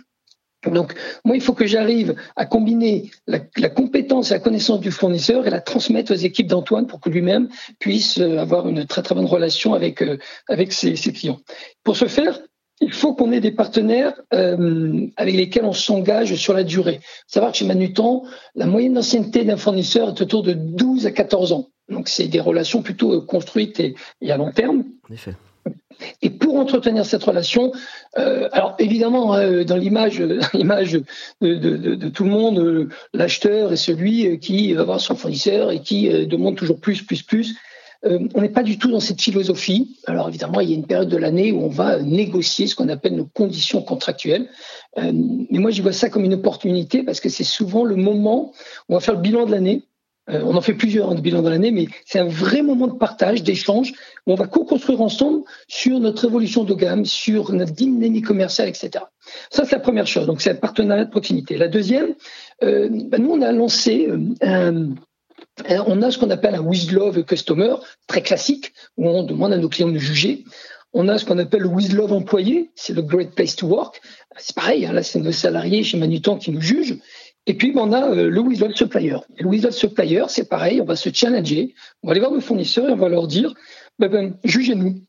Donc, 0.70 0.94
moi, 1.25 1.37
il 1.37 1.43
faut 1.43 1.55
que 1.55 1.67
j'arrive 1.67 2.14
à 2.37 2.47
combiner 2.47 3.11
la, 3.26 3.41
compétence 3.69 4.31
et 4.31 4.35
la 4.35 4.41
connaissance 4.41 4.81
du 4.81 4.91
fournisseur 4.91 5.47
et 5.47 5.50
la 5.50 5.61
transmettre 5.61 6.12
aux 6.12 6.17
équipes 6.17 6.47
d'Antoine 6.47 6.87
pour 6.87 7.00
que 7.00 7.11
lui-même 7.11 7.49
puisse 7.79 8.19
euh, 8.19 8.38
avoir 8.38 8.69
une 8.69 8.87
très 8.87 9.03
très 9.03 9.14
bonne 9.14 9.26
relation 9.26 9.75
avec 9.75 10.05
avec 10.49 10.73
ses, 10.73 10.94
clients. 10.94 11.41
Pour 11.85 11.97
ce 11.97 12.06
faire, 12.06 12.38
il 12.82 12.93
faut 12.93 13.14
qu'on 13.14 13.32
ait 13.32 13.41
des 13.41 13.53
partenaires 13.53 14.20
euh, 14.35 15.06
avec 15.17 15.35
lesquels 15.35 15.64
on 15.64 15.73
s'engage 15.73 16.35
sur 16.35 16.53
la 16.53 16.64
durée. 16.64 17.00
savoir 17.26 17.53
que 17.53 17.59
chez 17.59 17.64
Manutan, 17.64 18.25
la 18.55 18.67
moyenne 18.67 18.94
d'ancienneté 18.94 19.44
d'un 19.44 19.56
fournisseur 19.56 20.09
est 20.09 20.20
autour 20.20 20.43
de 20.43 20.53
12 20.53 21.06
à 21.06 21.12
14 21.12 21.53
ans. 21.53 21.69
Donc 21.88 22.09
c'est 22.09 22.29
des 22.29 22.41
relations 22.41 22.82
plutôt 22.82 23.12
euh, 23.12 23.20
construites 23.20 23.81
et, 23.81 23.94
à 24.29 24.37
long 24.37 24.50
terme. 24.50 24.85
En 25.09 25.14
effet. 25.14 25.35
Pour 26.52 26.60
entretenir 26.60 27.06
cette 27.06 27.25
relation, 27.25 27.72
euh, 28.19 28.46
alors 28.52 28.75
évidemment, 28.78 29.32
hein, 29.32 29.64
dans 29.64 29.76
l'image, 29.76 30.22
l'image 30.52 31.00
de, 31.40 32.08
tout 32.10 32.25
le 32.25 32.31
monde, 32.31 32.90
l'acheteur 33.14 33.72
est 33.72 33.76
celui 33.76 34.38
qui 34.38 34.75
va 34.75 34.84
voir 34.84 35.00
son 35.00 35.16
fournisseur 35.16 35.70
et 35.70 35.81
qui 35.81 36.10
demande 36.26 36.56
toujours 36.56 36.78
plus, 36.78 37.00
plus, 37.00 37.22
plus. 37.22 37.56
Euh, 38.04 38.19
on 38.34 38.43
n'est 38.43 38.49
pas 38.49 38.62
du 38.62 38.78
tout 38.78 38.90
dans 38.90 39.00
cette 39.00 39.20
philosophie. 39.20 39.96
Alors 40.06 40.28
évidemment, 40.28 40.60
il 40.60 40.69
y 40.69 40.72
a 40.72 40.76
une 40.76 40.87
période 40.87 41.08
de 41.08 41.16
l'année 41.16 41.52
où 41.52 41.62
on 41.62 41.69
va 41.69 42.02
négocier 42.02 42.66
ce 42.66 42.75
qu'on 42.75 42.88
appelle 42.88 43.14
nos 43.14 43.26
conditions 43.26 43.81
contractuelles. 43.82 44.49
Euh, 44.99 45.10
mais 45.50 45.58
moi, 45.58 45.70
je 45.70 45.81
vois 45.82 45.93
ça 45.93 46.10
comme 46.10 46.25
une 46.25 46.34
opportunité 46.34 47.02
parce 47.02 47.20
que 47.20 47.31
c'est 47.31 47.44
souvent 47.44 47.84
le 47.84 47.96
moment 47.96 48.52
où 48.88 48.92
on 48.92 48.94
va 48.94 49.00
faire 49.00 49.14
le 49.14 49.21
bilan 49.21 49.47
de 49.47 49.52
l'année. 49.52 49.85
Euh, 50.31 50.41
on 50.45 50.55
en 50.55 50.61
fait 50.61 50.75
plusieurs 50.75 51.11
hein, 51.11 51.14
de 51.14 51.21
bilan 51.21 51.43
de 51.43 51.49
l'année, 51.49 51.73
mais 51.73 51.88
c'est 52.05 52.21
un 52.21 52.29
vrai 52.29 52.62
moment 52.62 52.87
de 52.87 52.97
partage, 52.97 53.43
d'échange, 53.43 53.93
où 54.26 54.33
on 54.33 54.37
va 54.37 54.47
co-construire 54.47 55.00
ensemble 55.00 55.43
sur 55.67 55.99
notre 55.99 56.25
évolution 56.26 56.64
de 56.64 56.75
gamme, 56.75 57.05
sur 57.05 57.52
notre 57.52 57.73
dynamique 57.73 58.26
commerciale, 58.26 58.69
etc. 58.69 59.05
Ça, 59.50 59.64
c'est 59.64 59.73
la 59.73 59.81
première 59.81 60.07
chose. 60.07 60.26
Donc, 60.26 60.41
c'est 60.41 60.50
un 60.50 60.55
partenariat 60.55 61.05
de 61.05 61.11
proximité. 61.11 61.57
La 61.57 61.69
deuxième, 61.69 62.14
ben, 62.61 63.19
nous, 63.19 63.33
on 63.33 63.43
a 63.43 63.50
lancé 63.50 64.09
un 64.43 64.95
on 65.69 66.02
a 66.02 66.11
ce 66.11 66.19
qu'on 66.19 66.31
appelle 66.31 66.55
un 66.55 66.61
with 66.61 66.91
love 66.93 67.25
customer, 67.25 67.75
très 68.07 68.23
classique, 68.23 68.73
où 68.97 69.09
on 69.09 69.23
demande 69.23 69.52
à 69.52 69.59
nos 69.59 69.69
clients 69.69 69.91
de 69.91 69.99
juger. 69.99 70.45
On 70.95 71.09
a 71.09 71.19
ce 71.19 71.25
qu'on 71.25 71.38
appelle 71.38 71.62
le 71.62 71.69
with 71.69 71.93
love 71.93 72.12
employé, 72.12 72.71
c'est 72.75 72.93
le 72.93 73.02
great 73.02 73.35
place 73.35 73.57
to 73.57 73.67
work. 73.67 74.00
C'est 74.37 74.55
pareil, 74.55 74.85
hein, 74.85 74.93
là 74.93 75.02
c'est 75.02 75.21
nos 75.21 75.33
salariés 75.33 75.85
chez 75.85 75.97
Manutan 75.97 76.37
qui 76.37 76.50
nous 76.50 76.61
jugent. 76.61 76.99
Et 77.46 77.54
puis 77.54 77.72
on 77.76 77.92
a 77.92 78.11
euh, 78.11 78.30
le 78.30 78.40
love 78.40 78.75
supplier. 78.75 79.16
Le 79.38 79.50
love 79.50 79.70
supplier, 79.70 80.25
c'est 80.28 80.49
pareil, 80.49 80.80
on 80.80 80.84
va 80.84 80.96
se 80.96 81.11
challenger, 81.12 81.75
on 82.02 82.08
va 82.08 82.12
aller 82.12 82.20
voir 82.20 82.32
nos 82.32 82.40
fournisseurs 82.40 82.88
et 82.88 82.92
on 82.92 82.96
va 82.96 83.08
leur 83.08 83.26
dire, 83.26 83.52
ben, 83.99 84.08
ben, 84.08 84.34
jugez-nous, 84.44 85.00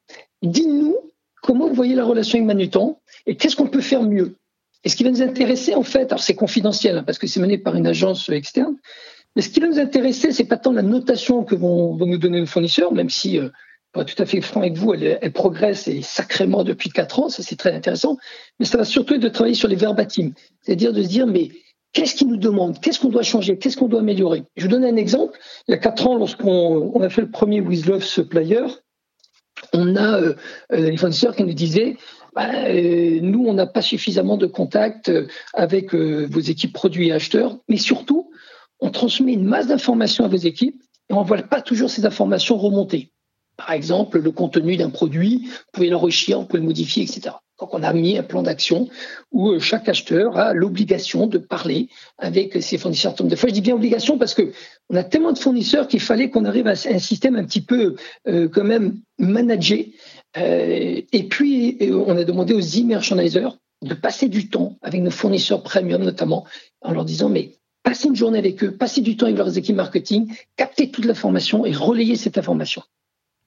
dites-nous 0.42 0.96
comment 1.42 1.68
vous 1.68 1.76
voyez 1.76 1.96
la 1.96 2.06
relation 2.06 2.38
avec 2.38 2.48
Manutan 2.48 3.00
et 3.26 3.36
qu'est-ce 3.36 3.56
qu'on 3.56 3.68
peut 3.68 3.82
faire 3.82 4.04
mieux. 4.04 4.36
Et 4.84 4.90
ce 4.90 4.96
qui 4.96 5.04
va 5.04 5.12
nous 5.12 5.22
intéresser 5.22 5.76
en 5.76 5.84
fait, 5.84 6.12
alors 6.12 6.24
c'est 6.24 6.36
confidentiel 6.36 6.98
hein, 6.98 7.04
parce 7.04 7.20
que 7.20 7.28
c'est 7.28 7.40
mené 7.40 7.58
par 7.58 7.76
une 7.76 7.88
agence 7.88 8.28
externe, 8.30 8.76
mais 9.36 9.42
ce 9.42 9.50
qui 9.50 9.60
va 9.60 9.68
nous 9.68 9.80
intéresser, 9.80 10.32
c'est 10.32 10.46
pas 10.46 10.58
tant 10.58 10.74
la 10.74 10.82
notation 10.82 11.44
que 11.44 11.56
vont, 11.56 11.96
nous 11.96 12.18
donner 12.18 12.40
nos 12.40 12.46
fournisseurs, 12.46 12.94
même 12.94 13.10
si, 13.10 13.40
euh, 13.40 13.50
pour 13.92 14.02
être 14.02 14.16
tout 14.16 14.22
à 14.22 14.26
fait 14.26 14.42
franc 14.42 14.62
avec 14.62 14.76
vous, 14.76 14.94
elle, 14.94 15.32
progresse 15.32 15.88
et 15.88 16.02
sacrément 16.02 16.64
depuis 16.64 16.90
quatre 16.90 17.20
ans, 17.20 17.30
ça 17.30 17.44
c'est 17.44 17.56
très 17.56 17.74
intéressant. 17.74 18.18
Mais 18.60 18.66
ça 18.66 18.78
va 18.78 18.86
surtout 18.86 19.16
être 19.16 19.22
de 19.22 19.30
travailler 19.30 19.56
sur 19.56 19.68
les 19.68 19.76
verbatims, 19.76 20.34
c'est-à-dire 20.62 20.94
de 20.94 21.02
se 21.02 21.08
dire, 21.08 21.28
mais 21.28 21.50
qu'est-ce 21.94 22.16
qu'ils 22.16 22.28
nous 22.28 22.38
demandent 22.38 22.80
Qu'est-ce 22.80 23.00
qu'on 23.00 23.10
doit 23.10 23.24
changer? 23.24 23.58
Qu'est-ce 23.58 23.78
qu'on 23.78 23.88
doit 23.88 24.02
améliorer? 24.02 24.44
Je 24.56 24.64
vous 24.64 24.70
donne 24.70 24.86
un 24.86 24.96
exemple. 24.96 25.40
Il 25.68 25.72
y 25.72 25.74
a 25.74 25.78
quatre 25.78 26.08
ans, 26.08 26.18
lorsqu'on 26.18 26.92
on 26.94 27.02
a 27.02 27.10
fait 27.10 27.22
le 27.22 27.32
premier 27.32 27.62
With 27.62 27.86
Love 27.86 28.04
Supplier, 28.04 28.66
on 29.72 29.96
a 29.96 30.20
euh, 30.20 30.36
euh, 30.74 30.90
les 30.90 30.98
qui 30.98 31.44
nous 31.44 31.54
disaient 31.54 31.96
bah, 32.36 32.50
nous, 33.22 33.46
on 33.46 33.54
n'a 33.54 33.68
pas 33.68 33.84
suffisamment 33.84 34.38
de 34.38 34.48
contact 34.48 35.12
avec 35.54 35.94
vos 35.94 36.40
équipes 36.40 36.74
produits 36.74 37.10
et 37.10 37.12
acheteurs, 37.12 37.60
mais 37.70 37.78
surtout, 37.78 38.32
on 38.80 38.90
transmet 38.90 39.34
une 39.34 39.46
masse 39.46 39.68
d'informations 39.68 40.26
à 40.26 40.28
vos 40.28 40.38
équipes 40.38 40.82
et 41.10 41.14
on 41.14 41.22
ne 41.22 41.28
voit 41.28 41.38
pas 41.44 41.62
toujours 41.62 41.92
ces 41.92 42.08
informations 42.08 42.58
remonter. 42.58 43.12
Par 43.56 43.72
exemple, 43.72 44.20
le 44.20 44.32
contenu 44.32 44.78
d'un 44.78 44.90
produit, 44.90 45.46
vous 45.46 45.72
pouvez 45.74 45.90
l'enrichir, 45.90 46.40
vous 46.40 46.48
pouvez 46.48 46.60
le 46.60 46.66
modifier, 46.66 47.04
etc. 47.04 47.36
Donc 47.60 47.74
on 47.74 47.84
a 47.84 47.94
mis 47.94 48.18
un 48.18 48.24
plan 48.24 48.42
d'action 48.42 48.90
où 49.32 49.52
euh, 49.52 49.60
chaque 49.60 49.88
acheteur 49.88 50.38
a 50.38 50.54
l'obligation 50.54 51.28
de 51.28 51.38
parler 51.38 51.90
avec 52.18 52.62
ses 52.62 52.78
fournisseurs. 52.78 53.14
De 53.14 53.36
fois, 53.36 53.50
je 53.50 53.54
dis 53.54 53.62
bien 53.62 53.76
obligation 53.76 54.18
parce 54.18 54.34
que 54.34 54.52
on 54.90 54.96
a 54.96 55.04
tellement 55.04 55.32
de 55.32 55.38
fournisseurs 55.38 55.88
qu'il 55.88 56.00
fallait 56.00 56.30
qu'on 56.30 56.46
arrive 56.46 56.68
à 56.68 56.72
un 56.72 57.00
système 57.00 57.36
un 57.36 57.44
petit 57.46 57.62
peu 57.62 57.96
euh, 58.28 58.50
quand 58.50 58.64
même 58.64 59.00
managé. 59.20 59.94
Euh, 60.38 61.02
et 61.12 61.24
puis 61.30 61.78
on 61.92 62.18
a 62.18 62.24
demandé 62.24 62.54
aux 62.54 62.60
e-merchandisers 62.60 63.58
de 63.84 63.94
passer 63.94 64.30
du 64.30 64.50
temps 64.50 64.78
avec 64.82 65.02
nos 65.02 65.12
fournisseurs 65.12 65.62
premium 65.62 66.04
notamment, 66.04 66.46
en 66.82 66.92
leur 66.92 67.06
disant 67.06 67.30
mais 67.30 67.52
passez 67.84 68.08
une 68.08 68.16
journée 68.16 68.40
avec 68.40 68.64
eux, 68.64 68.72
passez 68.72 69.02
du 69.02 69.16
temps 69.16 69.26
avec 69.26 69.38
leurs 69.38 69.58
équipes 69.58 69.76
marketing, 69.76 70.34
captez 70.56 70.90
toute 70.90 71.06
l'information 71.06 71.66
et 71.66 71.74
relayez 71.74 72.16
cette 72.16 72.38
information. 72.38 72.82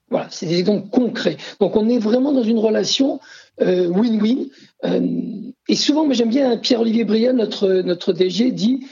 Voilà, 0.09 0.27
c'est 0.29 0.45
des 0.45 0.59
exemples 0.59 0.89
concrets. 0.89 1.37
Donc 1.59 1.75
on 1.75 1.89
est 1.89 1.97
vraiment 1.97 2.31
dans 2.31 2.43
une 2.43 2.59
relation 2.59 3.19
euh, 3.61 3.89
win-win. 3.89 4.49
Euh, 4.85 5.51
et 5.67 5.75
souvent, 5.75 6.05
moi 6.05 6.13
j'aime 6.13 6.29
bien 6.29 6.57
Pierre-Olivier 6.57 7.03
Briand, 7.03 7.33
notre, 7.33 7.81
notre 7.81 8.13
DG, 8.13 8.51
dit 8.51 8.85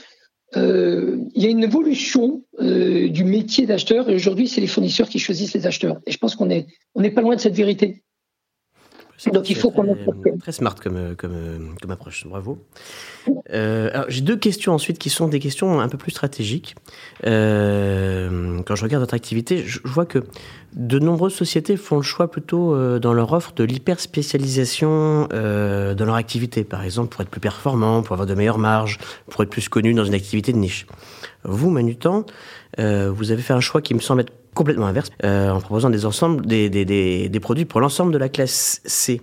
euh, 0.56 1.18
il 1.34 1.42
y 1.42 1.46
a 1.46 1.50
une 1.50 1.64
évolution 1.64 2.42
du 2.58 3.24
métier 3.24 3.66
d'acheteur 3.66 4.08
et 4.08 4.14
aujourd'hui, 4.14 4.48
c'est 4.48 4.60
les 4.60 4.66
fournisseurs 4.66 5.08
qui 5.08 5.18
choisissent 5.18 5.54
les 5.54 5.66
acheteurs. 5.66 5.98
Et 6.06 6.12
je 6.12 6.18
pense 6.18 6.34
qu'on 6.34 6.46
n'est 6.46 6.66
on 6.94 7.02
est 7.02 7.10
pas 7.10 7.20
loin 7.20 7.36
de 7.36 7.40
cette 7.40 7.54
vérité. 7.54 8.02
Donc 9.32 9.50
il 9.50 9.56
faut 9.56 9.70
qu'on 9.70 9.94
très, 9.94 10.36
très 10.38 10.52
smart 10.52 10.74
comme, 10.74 11.16
comme, 11.16 11.74
comme 11.80 11.90
approche. 11.90 12.26
Bravo. 12.26 12.58
Euh, 13.52 14.04
j'ai 14.08 14.20
deux 14.20 14.36
questions 14.36 14.72
ensuite 14.72 14.98
qui 14.98 15.10
sont 15.10 15.28
des 15.28 15.38
questions 15.40 15.80
un 15.80 15.88
peu 15.88 15.98
plus 15.98 16.10
stratégiques. 16.10 16.74
Euh, 17.26 18.60
quand 18.64 18.74
je 18.74 18.82
regarde 18.82 19.02
votre 19.02 19.14
activité, 19.14 19.64
je, 19.66 19.80
vois 19.84 20.06
que 20.06 20.24
de 20.74 20.98
nombreuses 20.98 21.34
sociétés 21.34 21.76
font 21.76 21.96
le 21.96 22.02
choix 22.02 22.30
plutôt 22.30 22.74
euh, 22.74 22.98
dans 22.98 23.14
leur 23.14 23.32
offre 23.32 23.54
de 23.54 23.64
l'hyper 23.64 23.98
spécialisation 24.00 25.28
euh, 25.32 25.94
dans 25.94 26.04
leur 26.04 26.16
activité. 26.16 26.64
Par 26.64 26.84
exemple, 26.84 27.08
pour 27.08 27.22
être 27.22 27.30
plus 27.30 27.40
performant, 27.40 28.02
pour 28.02 28.12
avoir 28.12 28.26
de 28.26 28.34
meilleures 28.34 28.58
marges, 28.58 28.98
pour 29.30 29.42
être 29.42 29.50
plus 29.50 29.68
connu 29.68 29.94
dans 29.94 30.04
une 30.04 30.14
activité 30.14 30.52
de 30.52 30.58
niche. 30.58 30.86
Vous, 31.44 31.70
Manutan, 31.70 32.26
euh, 32.78 33.10
vous 33.10 33.30
avez 33.30 33.42
fait 33.42 33.54
un 33.54 33.60
choix 33.60 33.80
qui 33.80 33.94
me 33.94 34.00
semble 34.00 34.22
être 34.22 34.32
complètement 34.56 34.86
inverse, 34.86 35.10
euh, 35.22 35.50
en 35.50 35.60
proposant 35.60 35.90
des 35.90 36.04
ensembles, 36.06 36.44
des, 36.44 36.68
des, 36.68 36.84
des, 36.84 37.28
des 37.28 37.40
produits 37.40 37.66
pour 37.66 37.80
l'ensemble 37.80 38.12
de 38.12 38.18
la 38.18 38.28
classe 38.28 38.80
C. 38.84 39.20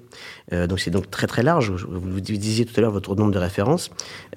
Euh, 0.54 0.68
donc 0.68 0.80
c'est 0.80 0.92
donc 0.92 1.10
très 1.12 1.28
très 1.28 1.44
large. 1.44 1.72
Vous 1.72 2.22
disiez 2.22 2.66
tout 2.66 2.74
à 2.78 2.82
l'heure 2.82 2.92
votre 2.92 3.16
nombre 3.16 3.32
de 3.32 3.40
références. 3.40 3.90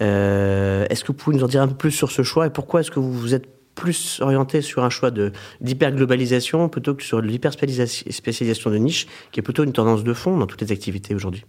Euh, 0.03 0.87
est-ce 0.91 1.05
que 1.05 1.09
vous 1.09 1.19
pouvez 1.19 1.37
nous 1.37 1.45
en 1.45 1.49
dire 1.49 1.63
un 1.63 1.69
peu 1.69 1.77
plus 1.77 1.93
sur 1.93 2.11
ce 2.11 2.23
choix 2.23 2.47
et 2.47 2.51
pourquoi 2.51 2.81
est-ce 2.81 2.91
que 2.91 2.99
vous 2.99 3.13
vous 3.13 3.35
êtes 3.35 3.47
plus 3.75 4.21
orienté 4.23 4.63
sur 4.63 4.83
un 4.83 4.91
choix 4.91 5.11
de 5.11 5.33
d'hyperglobalisation 5.61 6.69
plutôt 6.71 6.95
que 6.95 7.03
sur 7.03 7.21
l'hyperspécialisation 7.21 8.71
de 8.71 8.79
niche, 8.79 9.07
qui 9.31 9.41
est 9.41 9.43
plutôt 9.43 9.65
une 9.65 9.73
tendance 9.73 10.03
de 10.03 10.15
fond 10.15 10.37
dans 10.39 10.47
toutes 10.47 10.63
les 10.63 10.73
activités 10.73 11.15
aujourd'hui? 11.15 11.45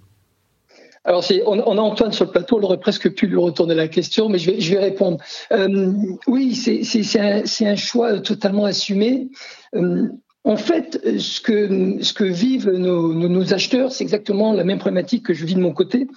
Alors, 1.08 1.24
on, 1.46 1.78
a 1.78 1.82
Antoine 1.82 2.12
sur 2.12 2.26
le 2.26 2.32
plateau, 2.32 2.60
on 2.60 2.64
aurait 2.64 2.82
presque 2.82 3.10
pu 3.14 3.28
lui 3.28 3.38
retourner 3.38 3.76
la 3.76 3.88
question, 3.88 4.28
mais 4.28 4.40
je 4.40 4.52
vais, 4.52 4.78
répondre. 4.78 5.20
Euh, 5.54 5.94
oui, 6.28 6.54
c'est 6.54 7.66
un, 7.66 7.76
choix 7.78 8.20
totalement 8.20 8.66
assumé. 8.66 9.30
Euh, 9.74 10.10
en 10.44 10.58
fait, 10.58 11.00
ce 11.18 11.40
que, 11.40 12.24
vivent 12.26 12.72
nos, 12.72 13.54
acheteurs, 13.54 13.94
c'est 13.94 14.04
exactement 14.04 14.52
la 14.52 14.66
même 14.66 14.80
problématique 14.80 15.26
que 15.26 15.34
je 15.34 15.46
vis 15.46 15.56
de 15.56 15.62
mon 15.62 15.72
côté, 15.72 16.08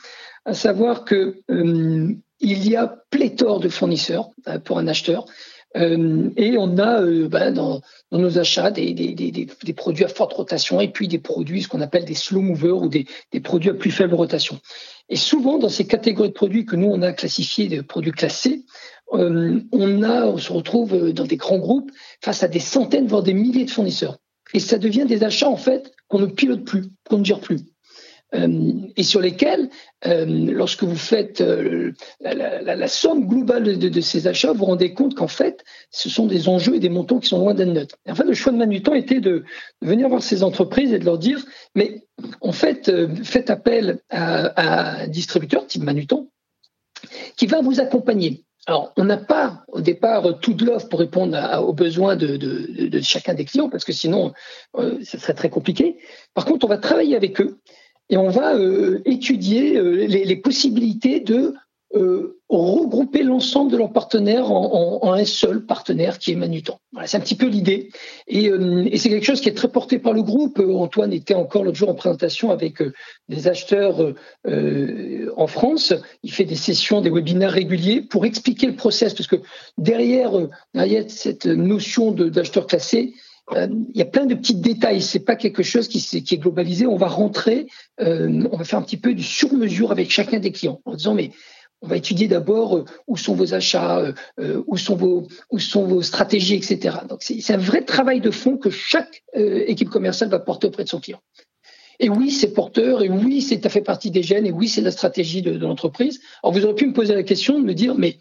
à 0.45 0.55
savoir 0.55 1.05
que 1.05 1.37
euh, 1.53 2.13
y 2.41 2.75
a 2.75 2.93
pléthore 3.11 3.61
de 3.61 3.69
fournisseurs 3.69 4.31
pour 4.65 4.81
un 4.81 4.89
acheteur. 4.89 5.25
Euh, 5.77 6.31
et 6.37 6.59
on 6.59 6.79
a 6.79 7.03
euh, 7.03 7.29
ben, 7.29 7.53
dans, 7.53 7.81
nos 8.11 8.39
achats 8.39 8.71
des, 8.71 9.47
produits 9.77 10.05
à 10.05 10.09
forte 10.09 10.33
rotation 10.33 10.81
et 10.81 10.89
puis 10.89 11.07
des 11.07 11.19
produits, 11.19 11.63
ce 11.63 11.69
qu'on 11.69 11.81
appelle 11.81 12.05
des 12.05 12.15
slow 12.15 12.41
movers 12.41 12.83
ou 12.83 12.89
des, 12.89 13.07
produits 13.43 13.71
à 13.71 13.75
plus 13.75 13.91
faible 13.91 14.15
rotation. 14.15 14.59
Et 15.09 15.17
souvent, 15.17 15.59
dans 15.59 15.69
ces 15.69 15.87
catégories 15.87 16.31
de 16.31 16.35
produits 16.35 16.65
que 16.65 16.77
nous, 16.77 16.89
on 16.89 17.03
a 17.03 17.13
classifiés 17.13 17.69
de 17.69 17.83
produits 17.83 18.13
classés, 18.13 18.65
euh, 19.13 19.61
on, 19.73 20.03
a, 20.03 20.27
on 20.27 20.39
se 20.39 20.53
retrouve 20.53 21.13
dans 21.13 21.25
des 21.25 21.37
grands 21.37 21.59
groupes 21.59 21.91
face 22.21 22.43
à 22.43 22.49
des 22.49 22.61
centaines, 22.61 23.07
voire 23.07 23.23
des 23.23 23.35
milliers 23.35 23.65
de 23.65 23.71
fournisseurs. 23.71 24.19
Et 24.55 24.61
ça 24.61 24.79
devient 24.79 25.07
des 25.07 25.23
achats, 25.23 25.49
en 25.49 25.57
fait, 25.57 25.93
qu'on 26.09 26.19
ne 26.19 26.27
pilote 26.27 26.65
plus, 26.65 26.87
qu'on 27.09 27.19
ne 27.19 27.25
gère 27.25 27.41
plus. 27.41 27.61
Euh, 28.35 28.73
et 28.97 29.03
sur 29.03 29.21
lesquels, 29.21 29.71
euh, 30.07 30.25
lorsque 30.25 30.85
vous 30.85 30.97
faites 30.97 31.41
euh, 31.41 31.93
la, 32.21 32.89
somme 32.89 33.27
globale 33.27 33.79
de, 33.79 34.01
ces 34.01 34.27
achats, 34.27 34.53
vous 34.53 34.59
vous 34.59 34.65
rendez 34.67 34.95
compte 34.95 35.15
qu'en 35.15 35.29
fait, 35.29 35.65
ce 35.91 36.09
sont 36.09 36.27
des 36.27 36.49
enjeux 36.49 36.77
et 36.77 36.81
des 36.81 36.89
montants 36.89 37.19
qui 37.19 37.29
sont 37.29 37.39
loin 37.39 37.55
d'être 37.55 37.69
neutres. 37.69 37.97
en 38.09 38.15
fait, 38.15 38.25
le 38.25 38.35
choix 38.35 38.53
de 38.53 38.59
Manutan 38.59 38.95
était 38.95 39.21
de, 39.21 39.45
venir 39.83 40.09
voir 40.09 40.23
ces 40.23 40.43
entreprises 40.43 40.93
et 40.93 40.99
de 40.99 41.05
leur 41.05 41.19
dire, 41.19 41.45
mais 41.75 42.07
en 42.41 42.53
fait, 42.53 42.91
faites 43.25 43.51
appel 43.51 44.01
à, 44.11 45.03
un 45.03 45.09
distributeur 45.09 45.67
type 45.67 45.83
Manutan 45.83 46.29
qui 47.37 47.47
va 47.47 47.61
vous 47.63 47.81
accompagner. 47.81 48.45
Alors, 48.67 48.93
on 48.97 49.05
n'a 49.05 49.17
pas 49.17 49.65
au 49.69 49.81
départ 49.81 50.39
tout 50.41 50.53
de 50.53 50.67
l'offre 50.67 50.89
pour 50.89 51.01
répondre 51.01 51.37
aux 51.67 51.73
besoins 51.73 52.15
de, 52.15 53.01
chacun 53.01 53.35
des 53.35 53.47
clients, 53.47 53.71
parce 53.71 53.85
que 53.85 53.93
sinon, 53.93 54.33
ce 54.77 55.19
serait 55.19 55.35
très 55.35 55.49
compliqué. 55.49 55.97
Par 56.35 56.45
contre, 56.45 56.67
on 56.67 56.69
va 56.69 56.79
travailler 56.79 57.17
avec 57.17 57.41
eux 57.41 57.59
et 58.11 58.17
on 58.17 58.29
va 58.29 58.55
euh, 58.57 59.01
étudier 59.05 59.77
euh, 59.77 60.07
les, 60.07 60.37
possibilités 60.37 61.21
de 61.21 61.55
euh, 61.95 62.41
regrouper 62.49 63.23
l'ensemble 63.23 63.71
de 63.71 63.77
leurs 63.77 63.93
partenaires 63.93 64.51
en, 64.51 65.13
un 65.13 65.25
seul 65.25 65.65
partenaire 65.65 66.19
qui 66.19 66.33
est 66.33 66.37
Manutan. 66.37 66.79
Voilà, 66.93 67.07
c'est 67.07 67.17
un 67.17 67.21
petit 67.21 67.37
peu 67.37 67.47
l'idée. 67.47 67.91
Et, 68.27 68.51
c'est 68.97 69.09
quelque 69.09 69.27
chose 69.27 69.41
qui 69.41 69.49
est 69.49 69.57
très 69.57 69.69
porté 69.69 69.99
par 69.99 70.13
le 70.13 70.23
groupe. 70.23 70.61
Antoine 70.61 71.13
était 71.13 71.35
encore 71.35 71.65
l'autre 71.65 71.77
jour 71.77 71.89
en 71.89 71.95
présentation 71.95 72.51
avec 72.51 72.83
des 73.29 73.49
acheteurs 73.49 74.15
en 74.45 75.47
France. 75.49 75.93
Il 76.23 76.33
fait 76.33 76.45
des 76.45 76.57
sessions, 76.57 77.01
des 77.01 77.11
webinaires 77.11 77.53
réguliers 77.53 78.03
pour 78.03 78.25
expliquer 78.25 78.67
le 78.67 78.77
process, 78.77 79.15
parce 79.15 79.29
que 79.29 79.37
derrière, 79.79 80.33
derrière 80.75 81.05
cette 81.09 81.47
notion 81.47 82.13
d'acheteur 82.13 82.67
classé, 82.67 83.15
il 83.53 83.97
y 83.97 84.03
a 84.03 84.07
plein 84.07 84.27
de 84.27 84.35
petits 84.35 84.55
détails. 84.55 85.03
C'est 85.03 85.25
pas 85.25 85.37
quelque 85.37 85.63
chose 85.63 85.89
qui, 85.89 85.99
est 85.99 86.39
globalisé. 86.39 86.87
On 86.87 86.97
va 86.97 87.09
rentrer, 87.09 87.67
euh, 88.01 88.49
on 88.53 88.57
va 88.57 88.65
faire 88.65 88.79
un 88.79 88.83
petit 88.83 88.97
peu 88.97 89.15
du 89.15 89.23
sur-mesure 89.23 89.91
avec 89.91 90.11
chacun 90.11 90.39
des 90.39 90.53
clients 90.53 90.81
en 90.85 90.95
disant 90.95 91.15
mais 91.15 91.33
on 91.83 91.89
va 91.89 91.97
étudier 91.97 92.29
d'abord 92.29 92.77
euh, 92.77 92.85
où 93.07 93.17
sont 93.17 93.35
vos 93.35 93.55
achats, 93.55 94.13
euh, 94.39 94.63
où 94.67 94.77
sont 94.77 94.97
vos 94.97 96.03
stratégies, 96.03 96.57
etc. 96.57 96.99
Donc 97.09 97.23
c'est 97.23 97.55
un 97.55 97.59
vrai 97.59 97.83
travail 97.83 98.21
de 98.21 98.31
fond 98.31 98.57
que 98.57 98.71
chaque 98.71 99.23
euh, 99.37 99.65
équipe 99.67 99.89
commerciale 99.89 100.29
va 100.29 100.39
porter 100.39 100.67
auprès 100.67 100.85
de 100.85 100.89
son 100.89 101.01
client. 101.01 101.21
Et 101.99 102.09
oui, 102.09 102.31
c'est 102.31 102.53
porteur, 102.55 103.03
et 103.03 103.11
oui, 103.11 103.43
c'est 103.43 103.67
fait 103.69 103.83
partie 103.83 104.11
des 104.11 104.23
gènes, 104.23 104.47
et 104.47 104.53
oui, 104.53 104.69
c'est 104.69 104.81
la 104.81 104.91
stratégie 104.91 105.43
de, 105.43 105.53
l'entreprise. 105.59 106.21
Alors 106.43 106.55
vous 106.55 106.65
aurez 106.65 106.75
pu 106.75 106.87
me 106.87 106.95
poser 106.95 107.15
la 107.15 107.23
question 107.23 107.59
de 107.59 107.65
me 107.65 107.75
dire 107.75 107.95
mais 107.95 108.19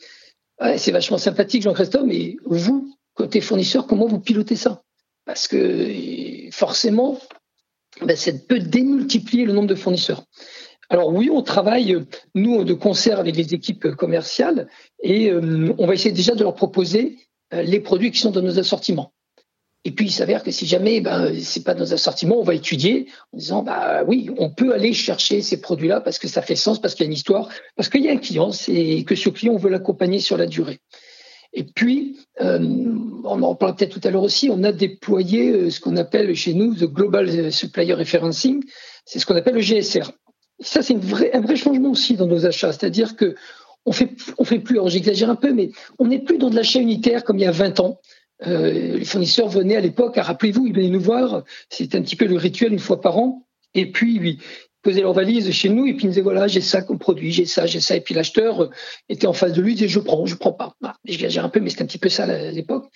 c'est 0.75 0.91
vachement 0.91 1.17
sympathique 1.17 1.61
Jean-Christophe, 1.61 2.03
mais 2.05 2.35
vous 2.45 2.93
côté 3.13 3.39
fournisseur, 3.39 3.87
comment 3.87 4.07
vous 4.07 4.19
pilotez 4.19 4.57
ça? 4.57 4.81
Parce 5.29 5.47
que 5.47 6.49
forcément, 6.49 7.19
ben, 8.01 8.17
ça 8.17 8.31
peut 8.33 8.57
démultiplier 8.57 9.45
le 9.45 9.53
nombre 9.53 9.67
de 9.67 9.75
fournisseurs. 9.75 10.23
Alors 10.89 11.13
oui, 11.13 11.29
on 11.31 11.43
travaille, 11.43 12.03
nous, 12.33 12.63
de 12.63 12.73
concert 12.73 13.19
avec 13.19 13.35
les 13.35 13.53
équipes 13.53 13.91
commerciales, 13.91 14.67
et 15.03 15.29
euh, 15.29 15.71
on 15.77 15.85
va 15.85 15.93
essayer 15.93 16.11
déjà 16.11 16.33
de 16.33 16.41
leur 16.41 16.55
proposer 16.55 17.19
euh, 17.53 17.61
les 17.61 17.79
produits 17.79 18.09
qui 18.09 18.17
sont 18.17 18.31
dans 18.31 18.41
nos 18.41 18.57
assortiments. 18.57 19.13
Et 19.85 19.91
puis 19.91 20.07
il 20.07 20.11
s'avère 20.11 20.41
que 20.41 20.49
si 20.49 20.65
jamais 20.65 20.99
ben 20.99 21.31
c'est 21.39 21.63
pas 21.63 21.75
dans 21.75 21.81
nos 21.81 21.93
assortiments, 21.93 22.39
on 22.39 22.43
va 22.43 22.55
étudier 22.55 23.05
en 23.31 23.37
disant 23.37 23.61
bah 23.61 24.03
oui, 24.07 24.31
on 24.39 24.49
peut 24.49 24.73
aller 24.73 24.93
chercher 24.93 25.43
ces 25.43 25.61
produits-là 25.61 26.01
parce 26.01 26.17
que 26.17 26.27
ça 26.27 26.41
fait 26.41 26.55
sens, 26.55 26.81
parce 26.81 26.95
qu'il 26.95 27.03
y 27.03 27.07
a 27.07 27.11
une 27.11 27.13
histoire, 27.13 27.49
parce 27.75 27.87
qu'il 27.87 28.03
y 28.03 28.09
a 28.09 28.13
un 28.13 28.17
client, 28.17 28.51
c'est 28.51 29.03
que 29.05 29.13
ce 29.13 29.29
client 29.29 29.53
on 29.53 29.57
veut 29.57 29.69
l'accompagner 29.69 30.17
sur 30.17 30.37
la 30.37 30.47
durée. 30.47 30.79
Et 31.53 31.63
puis, 31.63 32.17
euh, 32.41 32.59
on 33.23 33.41
en 33.41 33.55
parlera 33.55 33.75
peut-être 33.75 33.99
tout 33.99 34.07
à 34.07 34.11
l'heure 34.11 34.23
aussi, 34.23 34.49
on 34.51 34.63
a 34.63 34.71
déployé 34.71 35.49
euh, 35.49 35.69
ce 35.69 35.79
qu'on 35.79 35.97
appelle 35.97 36.33
chez 36.35 36.53
nous 36.53 36.75
the 36.75 36.85
Global 36.85 37.51
Supplier 37.51 37.93
Referencing, 37.93 38.63
c'est 39.05 39.19
ce 39.19 39.25
qu'on 39.25 39.35
appelle 39.35 39.55
le 39.55 39.61
GSR. 39.61 40.11
ça, 40.59 40.83
c'est 40.83 40.95
un 41.33 41.41
vrai 41.41 41.55
changement 41.55 41.89
aussi 41.89 42.15
dans 42.15 42.27
nos 42.27 42.45
achats, 42.45 42.71
c'est-à-dire 42.71 43.15
que 43.15 43.35
on 43.85 43.91
fait, 43.91 44.11
on 44.37 44.43
fait 44.43 44.59
plus, 44.59 44.75
alors 44.75 44.89
j'exagère 44.89 45.29
un 45.29 45.35
peu, 45.35 45.53
mais 45.53 45.71
on 45.97 46.07
n'est 46.07 46.19
plus 46.19 46.37
dans 46.37 46.49
de 46.49 46.55
l'achat 46.55 46.79
unitaire 46.79 47.23
comme 47.23 47.37
il 47.37 47.43
y 47.43 47.47
a 47.47 47.51
20 47.51 47.79
ans. 47.79 47.99
Euh, 48.45 48.97
les 48.97 49.05
fournisseurs 49.05 49.49
venaient 49.49 49.75
à 49.75 49.81
l'époque, 49.81 50.15
rappelez-vous, 50.17 50.67
ils 50.67 50.73
venaient 50.73 50.89
nous 50.89 51.01
voir, 51.01 51.43
c'était 51.69 51.97
un 51.97 52.01
petit 52.01 52.15
peu 52.15 52.25
le 52.25 52.37
rituel 52.37 52.71
une 52.71 52.79
fois 52.79 53.01
par 53.01 53.17
an, 53.17 53.47
et 53.73 53.91
puis 53.91 54.39
posaient 54.81 55.01
leur 55.01 55.13
valise 55.13 55.51
chez 55.51 55.69
nous 55.69 55.85
et 55.85 55.93
puis 55.93 56.05
ils 56.05 56.09
disaient 56.09 56.21
voilà 56.21 56.47
j'ai 56.47 56.61
ça 56.61 56.81
comme 56.81 56.99
produit, 56.99 57.31
j'ai 57.31 57.45
ça, 57.45 57.65
j'ai 57.65 57.79
ça 57.79 57.95
et 57.95 58.01
puis 58.01 58.13
l'acheteur 58.13 58.63
euh, 58.63 58.69
était 59.09 59.27
en 59.27 59.33
face 59.33 59.53
de 59.53 59.61
lui, 59.61 59.73
il 59.73 59.75
disait 59.75 59.87
je 59.87 59.99
prends, 59.99 60.25
je 60.25 60.35
prends 60.35 60.53
pas. 60.53 60.73
Bah, 60.81 60.95
je 61.05 61.13
exagère 61.13 61.45
un 61.45 61.49
peu 61.49 61.59
mais 61.59 61.69
c'était 61.69 61.83
un 61.83 61.87
petit 61.87 61.97
peu 61.97 62.09
ça 62.09 62.23
à 62.23 62.51
l'époque. 62.51 62.89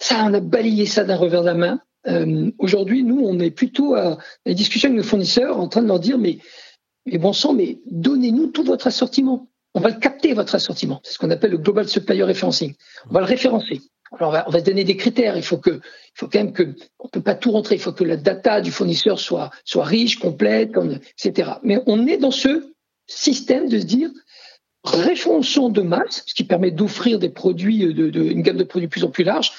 Ça 0.00 0.24
on 0.24 0.34
a 0.34 0.40
balayé 0.40 0.86
ça 0.86 1.04
d'un 1.04 1.16
revers 1.16 1.42
de 1.42 1.46
la 1.46 1.54
main. 1.54 1.80
Euh, 2.06 2.50
Aujourd'hui 2.58 3.02
nous 3.02 3.20
on 3.24 3.38
est 3.40 3.50
plutôt 3.50 3.94
à 3.94 4.18
la 4.46 4.54
discussion 4.54 4.88
avec 4.88 4.98
nos 4.98 5.04
fournisseurs 5.04 5.58
en 5.58 5.68
train 5.68 5.82
de 5.82 5.88
leur 5.88 6.00
dire 6.00 6.18
mais 6.18 6.38
mais 7.06 7.18
bon 7.18 7.32
sang 7.32 7.52
mais 7.52 7.78
donnez-nous 7.86 8.48
tout 8.48 8.64
votre 8.64 8.86
assortiment. 8.86 9.48
On 9.74 9.80
va 9.80 9.90
le 9.90 9.98
capter 10.00 10.32
votre 10.32 10.54
assortiment. 10.54 11.00
C'est 11.04 11.12
ce 11.12 11.18
qu'on 11.18 11.30
appelle 11.30 11.52
le 11.52 11.58
global 11.58 11.88
supplier 11.88 12.22
referencing. 12.22 12.74
On 13.10 13.14
va 13.14 13.20
le 13.20 13.26
référencer. 13.26 13.80
Alors 14.12 14.30
on 14.30 14.32
va, 14.32 14.44
on 14.48 14.50
va, 14.50 14.60
se 14.60 14.64
donner 14.64 14.84
des 14.84 14.96
critères. 14.96 15.36
Il 15.36 15.42
faut 15.42 15.58
que, 15.58 15.80
faut 16.18 16.26
quand 16.26 16.38
même 16.40 16.52
que, 16.52 16.74
on 16.98 17.08
peut 17.08 17.22
pas 17.22 17.34
tout 17.34 17.52
rentrer. 17.52 17.76
Il 17.76 17.80
faut 17.80 17.92
que 17.92 18.04
la 18.04 18.16
data 18.16 18.60
du 18.60 18.72
fournisseur 18.72 19.20
soit 19.20 19.50
riche, 19.74 20.18
complète, 20.18 20.72
etc. 21.18 21.52
Mais 21.62 21.80
on 21.86 22.06
est 22.06 22.16
dans 22.16 22.32
ce 22.32 22.74
système 23.06 23.68
de 23.68 23.78
se 23.78 23.84
dire 23.84 24.10
référençons 24.84 25.68
de 25.68 25.82
masse, 25.82 26.24
ce 26.26 26.34
qui 26.34 26.44
permet 26.44 26.70
d'offrir 26.70 27.18
des 27.18 27.28
produits, 27.28 27.94
de, 27.94 28.20
une 28.20 28.42
gamme 28.42 28.56
de 28.56 28.64
produits 28.64 28.88
de 28.88 28.92
plus 28.92 29.04
en 29.04 29.10
plus 29.10 29.24
large. 29.24 29.52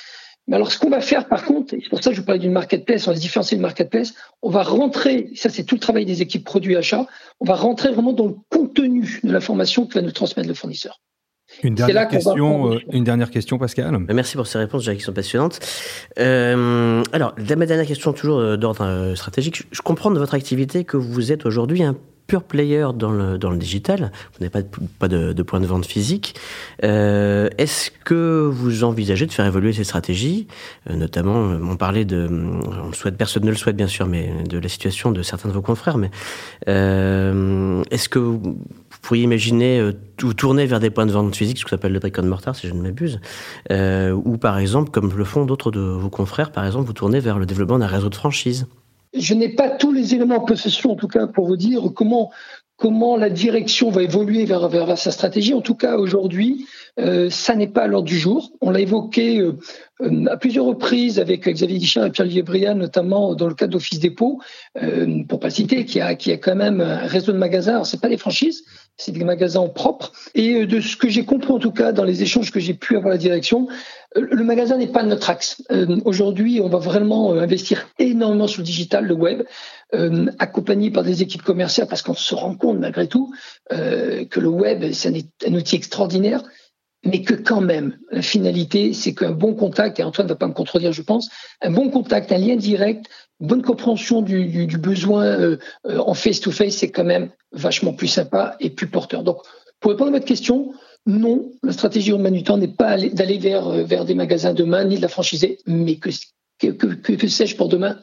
Mais 0.48 0.56
alors, 0.56 0.72
ce 0.72 0.80
qu'on 0.80 0.90
va 0.90 1.02
faire, 1.02 1.28
par 1.28 1.46
contre, 1.46 1.76
et 1.76 1.80
c'est 1.82 1.90
pour 1.90 2.04
ça 2.04 2.10
que 2.10 2.16
je 2.16 2.22
parlais 2.22 2.40
d'une 2.40 2.52
marketplace, 2.52 3.08
on 3.08 3.12
va 3.12 3.16
se 3.16 3.22
différencier 3.22 3.56
de 3.56 3.62
marketplace, 3.62 4.16
on 4.42 4.50
va 4.50 4.64
rentrer, 4.64 5.30
ça 5.36 5.50
c'est 5.50 5.64
tout 5.64 5.76
le 5.76 5.80
travail 5.82 6.06
des 6.06 6.24
équipes 6.24 6.44
produits 6.44 6.76
achats, 6.76 7.06
on 7.40 7.46
va 7.46 7.56
rentrer 7.56 7.92
vraiment 7.92 8.14
dans 8.14 8.28
le 8.28 8.36
contenu 8.50 9.20
de 9.24 9.32
l'information 9.32 9.86
que 9.86 9.94
va 9.94 10.02
nous 10.02 10.12
transmettre 10.12 10.48
le 10.48 10.56
fournisseur. 10.56 11.00
Une 11.64 11.76
dernière, 11.76 12.08
question, 12.08 12.74
euh, 12.74 12.80
une 12.92 13.04
dernière 13.04 13.32
question, 13.32 13.58
Pascal. 13.58 13.98
Bah, 13.98 14.14
merci 14.14 14.36
pour 14.38 14.48
ces 14.48 14.58
réponses, 14.60 14.90
qui 14.90 15.00
sont 15.00 15.14
passionnantes. 15.14 15.60
Euh, 16.20 17.04
alors, 17.12 17.34
ma 17.38 17.66
dernière 17.66 17.86
question, 17.86 18.14
toujours 18.14 18.40
euh, 18.40 18.58
d'ordre 18.58 19.14
stratégique. 19.16 19.64
Je 19.72 19.82
comprends 19.82 20.12
de 20.12 20.20
votre 20.20 20.36
activité 20.36 20.84
que 20.84 20.98
vous 20.98 21.32
êtes 21.32 21.46
aujourd'hui 21.46 21.84
un 21.84 21.96
pure 22.30 22.44
player 22.44 22.86
dans 22.96 23.12
le, 23.12 23.40
dans 23.40 23.50
le 23.50 23.58
digital, 23.58 24.12
vous 24.34 24.40
n'avez 24.40 24.52
pas, 24.52 24.62
de, 24.62 24.68
pas 25.00 25.08
de, 25.08 25.34
de, 25.34 25.44
point 25.44 25.60
de 25.60 25.66
vente 25.66 25.88
physique. 25.88 26.36
Euh, 26.84 27.50
Est-ce 27.58 27.90
que 28.06 28.48
vous 28.48 28.84
envisagez 28.84 29.26
de 29.26 29.32
faire 29.32 29.48
évoluer 29.48 29.74
ces 29.74 29.84
stratégies? 29.84 30.48
Euh, 30.90 30.96
Notamment, 30.96 31.40
on 31.40 31.76
parlait 31.76 32.06
de, 32.06 32.30
on 32.30 32.94
souhaite, 32.94 33.18
personne 33.18 33.46
ne 33.46 33.50
le 33.50 33.56
souhaite 33.56 33.76
bien 33.76 33.88
sûr, 33.88 34.06
mais 34.06 34.32
de 34.48 34.60
la 34.60 34.70
situation 34.70 35.12
de 35.12 35.24
certains 35.24 35.50
de 35.50 35.54
vos 35.54 35.64
confrères. 35.64 35.98
Mais 35.98 36.12
euh, 36.68 37.84
est-ce 37.90 38.08
que 38.08 38.20
vous, 38.20 38.60
pourriez 39.02 39.24
imaginer 39.24 39.80
euh, 39.80 39.94
tourner 40.38 40.66
vers 40.66 40.80
des 40.80 40.90
points 40.90 41.06
de 41.06 41.12
vente 41.12 41.36
physiques, 41.36 41.58
ce 41.60 41.66
qu'on 41.66 41.76
appelle 41.76 41.94
le 41.94 42.00
brick 42.00 42.20
and 42.20 42.24
mortar, 42.24 42.56
si 42.56 42.68
je 42.68 42.74
ne 42.74 42.82
m'abuse, 42.82 43.20
euh, 43.72 44.12
ou 44.12 44.38
par 44.38 44.58
exemple, 44.58 44.92
comme 44.92 45.12
le 45.16 45.24
font 45.24 45.46
d'autres 45.46 45.72
de 45.72 45.80
vos 45.80 46.10
confrères, 46.10 46.52
par 46.52 46.66
exemple, 46.66 46.86
vous 46.86 46.94
tournez 46.94 47.20
vers 47.20 47.40
le 47.40 47.46
développement 47.46 47.80
d'un 47.80 47.88
réseau 47.88 48.10
de 48.10 48.16
franchise 48.16 48.68
je 49.16 49.34
n'ai 49.34 49.50
pas 49.50 49.72
tous 49.72 49.92
les 49.92 50.14
éléments 50.14 50.36
en 50.36 50.46
possession, 50.46 50.92
en 50.92 50.96
tout 50.96 51.08
cas, 51.08 51.26
pour 51.26 51.48
vous 51.48 51.58
dire 51.58 51.82
comment 51.96 52.32
comment 52.80 53.18
la 53.18 53.30
direction 53.30 53.92
va 53.92 54.02
évoluer 54.04 54.46
vers, 54.46 54.68
vers, 54.70 54.98
sa 54.98 55.12
stratégie. 55.12 55.54
En 55.54 55.62
tout 55.62 55.76
cas, 55.76 55.98
aujourd'hui, 55.98 56.66
euh, 56.98 57.30
ça 57.30 57.54
n'est 57.54 57.68
pas 57.68 57.84
à 57.84 57.88
l'ordre 57.88 58.08
du 58.08 58.18
jour. 58.18 58.52
On 58.62 58.72
l'a 58.72 58.80
évoqué 58.80 59.40
euh, 59.40 60.26
à 60.28 60.38
plusieurs 60.38 60.66
reprises 60.66 61.20
avec 61.20 61.48
Xavier 61.48 61.78
Guichard 61.78 62.06
et 62.06 62.12
Pierre-Olivier 62.12 62.42
Briand, 62.42 62.76
notamment 62.76 63.36
dans 63.36 63.48
le 63.48 63.54
cadre 63.54 63.74
d'Office 63.74 64.00
Dépôt, 64.00 64.40
euh, 64.82 65.24
pour 65.28 65.42
pas 65.42 65.50
citer, 65.50 65.84
qui 65.86 66.00
a, 66.00 66.16
qui 66.16 66.32
a 66.32 66.38
quand 66.38 66.56
même 66.56 66.80
un 66.80 67.06
réseau 67.06 67.34
de 67.34 67.38
magasins. 67.38 67.74
Alors, 67.74 67.86
c'est 67.86 68.02
pas 68.02 68.08
des 68.08 68.18
franchises, 68.18 68.64
c'est 69.00 69.12
des 69.12 69.24
magasins 69.24 69.68
propres. 69.68 70.12
Et 70.36 70.54
euh, 70.54 70.68
de 70.68 70.80
ce 70.80 70.96
que 70.96 71.10
j'ai 71.10 71.26
compris, 71.26 71.52
en 71.52 71.58
tout 71.58 71.72
cas, 71.72 71.92
dans 71.92 72.04
les 72.04 72.22
échanges 72.22 72.52
que 72.52 72.60
j'ai 72.60 72.76
pu 72.76 72.96
avoir 72.96 73.10
la 73.10 73.18
direction, 73.18 73.68
euh, 74.16 74.28
le 74.30 74.44
magasin 74.44 74.78
n'est 74.78 74.88
pas 74.88 75.04
notre 75.04 75.30
axe. 75.32 75.64
Aujourd'hui, 76.06 76.62
on 76.62 76.70
va 76.70 76.78
vraiment 76.78 77.32
investir 77.34 77.88
énormément 77.98 78.48
sur 78.48 78.62
le 78.62 78.66
digital, 78.66 79.06
le 79.06 79.16
web, 79.16 79.44
accompagné 80.38 80.92
par 80.92 81.04
des 81.04 81.24
équipes 81.24 81.42
commerciales, 81.42 81.88
parce 81.88 82.04
qu'on 82.04 82.14
se 82.14 82.36
rend 82.36 82.56
compte 82.56 82.78
malgré 82.78 83.08
tout 83.08 83.34
que 83.72 84.40
le 84.40 84.48
web, 84.48 84.92
c'est 84.92 85.10
un, 85.10 85.48
un 85.48 85.54
outil 85.56 85.78
extraordinaire 85.78 86.44
mais 87.06 87.22
que 87.22 87.34
quand 87.34 87.62
même, 87.62 87.98
la 88.12 88.22
finalité, 88.22 88.94
c'est 88.94 89.14
qu'un 89.14 89.32
bon 89.32 89.54
contact, 89.54 90.00
et 90.00 90.04
Antoine 90.04 90.28
ne 90.28 90.34
va 90.34 90.38
pas 90.38 90.48
me 90.48 90.54
contredire, 90.54 90.92
je 90.92 91.02
pense, 91.02 91.30
un 91.62 91.72
bon 91.72 91.90
contact, 91.90 92.32
un 92.32 92.38
lien 92.38 92.56
direct, 92.56 93.06
bonne 93.40 93.62
compréhension 93.62 94.22
du, 94.22 94.68
besoin 94.78 95.26
euh, 95.26 95.58
en 95.86 96.14
face-to-face, 96.14 96.76
c'est 96.76 96.92
quand 96.92 97.04
même 97.04 97.30
vachement 97.52 97.94
plus 97.94 98.08
sympa 98.08 98.56
et 98.60 98.70
plus 98.70 98.88
porteur. 98.88 99.24
Donc, 99.24 99.38
pour 99.80 99.92
répondre 99.92 100.10
à 100.10 100.14
votre 100.14 100.26
question, 100.26 100.74
non, 101.06 101.52
la 101.64 101.72
stratégie 101.72 102.12
urbaine 102.12 102.34
du 102.34 102.44
temps 102.44 102.58
n'est 102.58 102.68
pas 102.68 102.98
d'aller 102.98 103.38
vers, 103.38 103.68
euh, 103.68 103.84
vers 103.84 104.06
des 104.06 104.16
magasins 104.16 104.54
demain, 104.54 104.84
ni 104.84 104.98
de 104.98 105.02
la 105.02 105.08
franchiser, 105.08 105.60
mais 105.66 105.96
que 105.96 106.12
sais-je 106.12 107.56
pour 107.56 107.70
demain? 107.70 108.00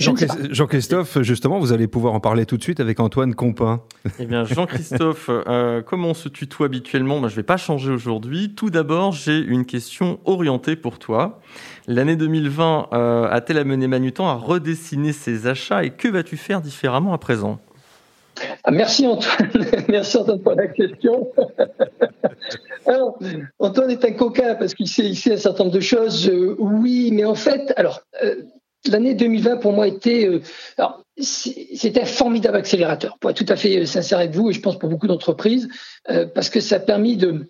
Jean-Christophe, 0.00 1.20
justement, 1.22 1.58
vous 1.58 1.72
allez 1.72 1.86
pouvoir 1.86 2.14
en 2.14 2.20
parler 2.20 2.46
tout 2.46 2.56
de 2.56 2.62
suite 2.62 2.80
avec 2.80 3.00
Antoine 3.00 3.34
Compin. 3.34 3.82
Eh 4.18 4.24
bien, 4.24 4.44
Jean-Christophe, 4.44 5.28
euh, 5.48 5.82
comme 5.82 6.04
on 6.04 6.14
se 6.14 6.28
tutoie 6.28 6.66
habituellement, 6.66 7.20
bah, 7.20 7.28
je 7.28 7.34
ne 7.34 7.36
vais 7.36 7.44
pas 7.44 7.58
changer 7.58 7.90
aujourd'hui. 7.90 8.54
Tout 8.54 8.70
d'abord, 8.70 9.12
j'ai 9.12 9.38
une 9.38 9.66
question 9.66 10.18
orientée 10.24 10.76
pour 10.76 10.98
toi. 10.98 11.40
L'année 11.86 12.16
2020 12.16 12.88
euh, 12.92 13.28
a-t-elle 13.30 13.58
amené 13.58 13.86
Manutan 13.86 14.28
à 14.28 14.34
redessiner 14.34 15.12
ses 15.12 15.46
achats 15.46 15.84
et 15.84 15.90
que 15.90 16.08
vas-tu 16.08 16.36
faire 16.36 16.60
différemment 16.60 17.12
à 17.12 17.18
présent? 17.18 17.60
Ah, 18.64 18.70
Merci 18.70 19.06
Antoine, 19.06 19.50
merci 19.88 20.16
Antoine 20.16 20.40
pour 20.40 20.54
la 20.54 20.68
question. 20.68 21.28
alors, 22.86 23.18
Antoine 23.58 23.90
est 23.90 24.04
un 24.04 24.12
coquin 24.12 24.54
parce 24.54 24.74
qu'il 24.74 24.88
sait, 24.88 25.04
il 25.04 25.16
sait 25.16 25.34
un 25.34 25.36
certain 25.36 25.64
nombre 25.64 25.76
de 25.76 25.80
choses. 25.80 26.28
Euh, 26.28 26.56
oui, 26.58 27.10
mais 27.12 27.24
en 27.24 27.34
fait, 27.34 27.72
alors. 27.76 28.00
L'année 28.88 29.14
2020 29.14 29.56
pour 29.58 29.72
moi 29.72 29.86
était 29.86 30.26
euh, 30.26 30.40
c'était 31.18 32.00
un 32.00 32.06
formidable 32.06 32.56
accélérateur 32.56 33.18
pour 33.18 33.30
être 33.30 33.36
tout 33.36 33.52
à 33.52 33.56
fait 33.56 33.80
euh, 33.80 33.84
sincère 33.84 34.18
avec 34.18 34.30
vous 34.30 34.48
et 34.48 34.52
je 34.54 34.60
pense 34.60 34.78
pour 34.78 34.88
beaucoup 34.88 35.06
d'entreprises 35.06 35.68
euh, 36.08 36.26
parce 36.26 36.48
que 36.48 36.60
ça 36.60 36.76
a 36.76 36.80
permis 36.80 37.16
de 37.18 37.46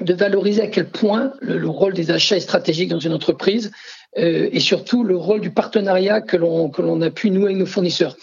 valoriser 0.00 0.62
à 0.62 0.66
quel 0.66 0.88
point 0.88 1.34
le, 1.40 1.58
le 1.58 1.68
rôle 1.68 1.94
des 1.94 2.10
achats 2.10 2.36
est 2.36 2.40
stratégique 2.40 2.88
dans 2.88 2.98
une 2.98 3.12
entreprise 3.12 3.70
et 4.18 4.60
surtout 4.60 5.04
le 5.04 5.14
rôle 5.14 5.42
du 5.42 5.50
partenariat 5.50 6.22
que 6.22 6.38
l'on 6.38 7.02
a 7.02 7.10
pu 7.10 7.30
nouer 7.30 7.46
avec 7.46 7.58
nos 7.58 7.66
fournisseurs. 7.66 8.16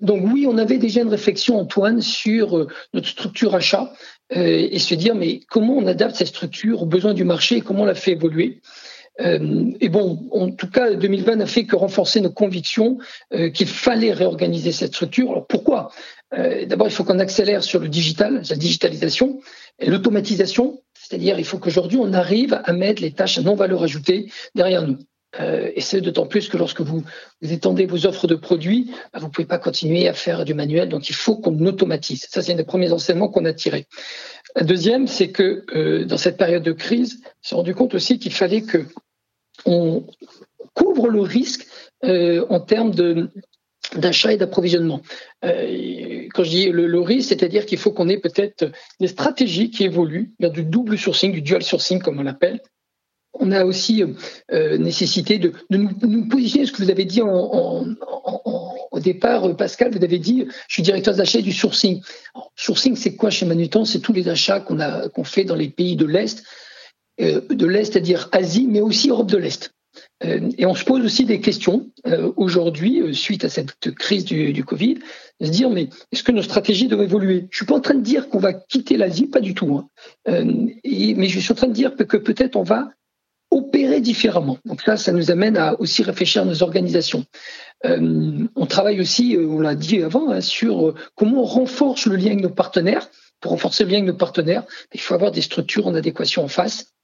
Donc 0.00 0.22
oui, 0.32 0.46
on 0.48 0.56
avait 0.56 0.78
déjà 0.78 1.00
une 1.00 1.08
réflexion, 1.08 1.58
Antoine, 1.58 2.00
sur 2.00 2.68
notre 2.94 3.08
structure 3.08 3.56
achat 3.56 3.92
et 4.30 4.78
se 4.78 4.94
dire 4.94 5.16
mais 5.16 5.40
comment 5.48 5.76
on 5.76 5.86
adapte 5.88 6.14
cette 6.14 6.28
structure 6.28 6.82
aux 6.82 6.86
besoins 6.86 7.14
du 7.14 7.24
marché 7.24 7.56
et 7.56 7.60
comment 7.60 7.82
on 7.82 7.86
la 7.86 7.96
fait 7.96 8.12
évoluer. 8.12 8.60
Euh, 9.20 9.70
et 9.80 9.88
bon, 9.88 10.28
en 10.30 10.50
tout 10.50 10.68
cas, 10.68 10.92
2020 10.94 11.36
n'a 11.36 11.46
fait 11.46 11.64
que 11.64 11.76
renforcer 11.76 12.20
nos 12.20 12.30
convictions 12.30 12.98
euh, 13.32 13.50
qu'il 13.50 13.68
fallait 13.68 14.12
réorganiser 14.12 14.72
cette 14.72 14.94
structure. 14.94 15.30
Alors 15.30 15.46
pourquoi? 15.46 15.90
Euh, 16.34 16.66
D'abord, 16.66 16.86
il 16.86 16.92
faut 16.92 17.04
qu'on 17.04 17.18
accélère 17.18 17.62
sur 17.62 17.80
le 17.80 17.88
digital, 17.88 18.42
la 18.48 18.56
digitalisation, 18.56 19.40
et 19.78 19.90
l'automatisation, 19.90 20.82
c'est-à-dire 20.94 21.38
il 21.38 21.44
faut 21.44 21.58
qu'aujourd'hui 21.58 21.98
on 22.00 22.12
arrive 22.12 22.60
à 22.64 22.72
mettre 22.72 23.02
les 23.02 23.12
tâches 23.12 23.38
à 23.38 23.42
non-valeur 23.42 23.82
ajoutée 23.82 24.30
derrière 24.54 24.86
nous. 24.86 24.98
Et 25.74 25.82
c'est 25.82 26.00
d'autant 26.00 26.26
plus 26.26 26.48
que 26.48 26.56
lorsque 26.56 26.80
vous, 26.80 27.04
étendez 27.42 27.84
vos 27.84 28.06
offres 28.06 28.26
de 28.26 28.36
produits, 28.36 28.90
bah, 29.12 29.18
vous 29.18 29.26
ne 29.26 29.30
pouvez 29.30 29.44
pas 29.44 29.58
continuer 29.58 30.08
à 30.08 30.14
faire 30.14 30.46
du 30.46 30.54
manuel, 30.54 30.88
donc 30.88 31.10
il 31.10 31.14
faut 31.14 31.36
qu'on 31.36 31.58
automatise. 31.66 32.26
Ça, 32.30 32.40
c'est 32.40 32.54
un 32.54 32.56
des 32.56 32.64
premiers 32.64 32.90
enseignements 32.90 33.28
qu'on 33.28 33.44
a 33.44 33.52
tirés. 33.52 33.84
La 34.54 34.62
deuxième, 34.62 35.06
c'est 35.06 35.28
que 35.28 36.04
dans 36.04 36.16
cette 36.16 36.38
période 36.38 36.62
de 36.62 36.72
crise, 36.72 37.20
on 37.22 37.48
s'est 37.48 37.54
rendu 37.54 37.74
compte 37.74 37.94
aussi 37.94 38.18
qu'il 38.18 38.32
fallait 38.32 38.62
que 38.62 38.86
on 39.66 40.04
couvre 40.74 41.08
le 41.08 41.20
risque 41.20 41.66
euh, 42.04 42.46
en 42.48 42.60
termes 42.60 42.92
d'achat 43.94 44.32
et 44.32 44.36
d'approvisionnement. 44.36 45.00
Euh, 45.44 46.26
quand 46.32 46.44
je 46.44 46.50
dis 46.50 46.68
le, 46.70 47.00
risque, 47.00 47.30
c'est-à-dire 47.30 47.66
qu'il 47.66 47.78
faut 47.78 47.92
qu'on 47.92 48.08
ait 48.08 48.18
peut-être 48.18 48.70
des 49.00 49.08
stratégies 49.08 49.70
qui 49.70 49.84
évoluent 49.84 50.32
vers 50.40 50.50
du 50.50 50.62
double 50.62 50.98
sourcing, 50.98 51.32
du 51.32 51.42
dual 51.42 51.62
sourcing 51.62 52.00
comme 52.00 52.20
on 52.20 52.22
l'appelle. 52.22 52.60
On 53.38 53.52
a 53.52 53.64
aussi 53.64 54.02
euh, 54.52 54.78
nécessité 54.78 55.38
de, 55.38 55.52
nous, 55.70 56.28
positionner, 56.28 56.66
ce 56.66 56.72
que 56.72 56.82
vous 56.82 56.90
avez 56.90 57.04
dit 57.04 57.20
au 57.22 59.00
départ, 59.00 59.54
Pascal, 59.56 59.94
vous 59.94 60.02
avez 60.02 60.18
dit, 60.18 60.46
je 60.68 60.74
suis 60.74 60.82
directeur 60.82 61.14
d'achat 61.14 61.42
du 61.42 61.52
sourcing. 61.52 62.02
Sourcing, 62.54 62.96
c'est 62.96 63.14
quoi 63.14 63.28
chez 63.28 63.44
Manutan? 63.44 63.84
C'est 63.84 64.00
tous 64.00 64.14
les 64.14 64.28
achats 64.28 64.60
qu'on 64.60 65.24
fait 65.24 65.44
dans 65.44 65.54
les 65.54 65.68
pays 65.68 65.96
de 65.96 66.06
l'Est, 66.06 66.42
de 67.18 67.66
l'Est, 67.66 67.92
c'est-à-dire 67.92 68.28
Asie, 68.32 68.66
mais 68.68 68.80
aussi 68.80 69.08
Europe 69.08 69.30
de 69.30 69.38
l'Est. 69.38 69.72
Euh, 70.24 70.50
et 70.56 70.66
on 70.66 70.74
se 70.74 70.84
pose 70.84 71.04
aussi 71.04 71.24
des 71.24 71.40
questions 71.40 71.90
euh, 72.06 72.32
aujourd'hui, 72.36 73.14
suite 73.14 73.44
à 73.44 73.48
cette 73.48 73.90
crise 73.94 74.24
du, 74.24 74.64
Covid, 74.64 74.98
de 75.40 75.46
se 75.46 75.50
dire 75.50 75.70
mais 75.70 75.88
est-ce 76.12 76.22
que 76.22 76.32
nos 76.32 76.42
stratégies 76.42 76.88
doivent 76.88 77.02
évoluer? 77.02 77.46
Je 77.50 77.58
suis 77.58 77.66
pas 77.66 77.74
en 77.74 77.80
train 77.80 77.94
de 77.94 78.02
dire 78.02 78.28
qu'on 78.28 78.38
va 78.38 78.52
quitter 78.52 78.96
l'Asie, 78.96 79.26
pas 79.26 79.40
du 79.40 79.54
tout. 79.54 79.74
Hein. 79.76 79.88
Mais 80.26 81.28
je 81.28 81.40
suis 81.40 81.52
en 81.52 81.56
train 81.56 81.68
de 81.68 81.72
dire 81.72 81.94
que, 81.96 82.16
peut-être 82.16 82.56
on 82.56 82.62
va 82.62 82.90
opérer 83.50 84.00
différemment. 84.00 84.58
Donc 84.64 84.82
ça, 84.82 84.96
ça 84.96 85.12
nous 85.12 85.30
amène 85.30 85.56
à 85.56 85.78
aussi 85.80 86.02
réfléchir 86.02 86.42
à 86.42 86.44
nos 86.44 86.62
organisations. 86.62 87.24
Euh, 87.84 88.44
on 88.56 88.66
travaille 88.66 89.00
aussi, 89.00 89.36
on 89.38 89.60
l'a 89.60 89.74
dit 89.74 90.02
avant, 90.02 90.30
hein, 90.30 90.40
sur 90.40 90.94
comment 91.14 91.42
on 91.42 91.44
renforce 91.44 92.06
le 92.06 92.16
lien 92.16 92.26
avec 92.26 92.40
nos 92.40 92.50
partenaires. 92.50 93.08
Pour 93.40 93.52
renforcer 93.52 93.84
le 93.84 93.90
lien 93.90 93.96
avec 93.98 94.08
nos 94.08 94.16
partenaires, 94.16 94.64
il 94.94 95.00
faut 95.00 95.14
avoir 95.14 95.30
des 95.30 95.42
structures 95.42 95.86
en 95.86 95.94
adéquation 95.94 96.42
en 96.42 96.48
face. 96.48 96.95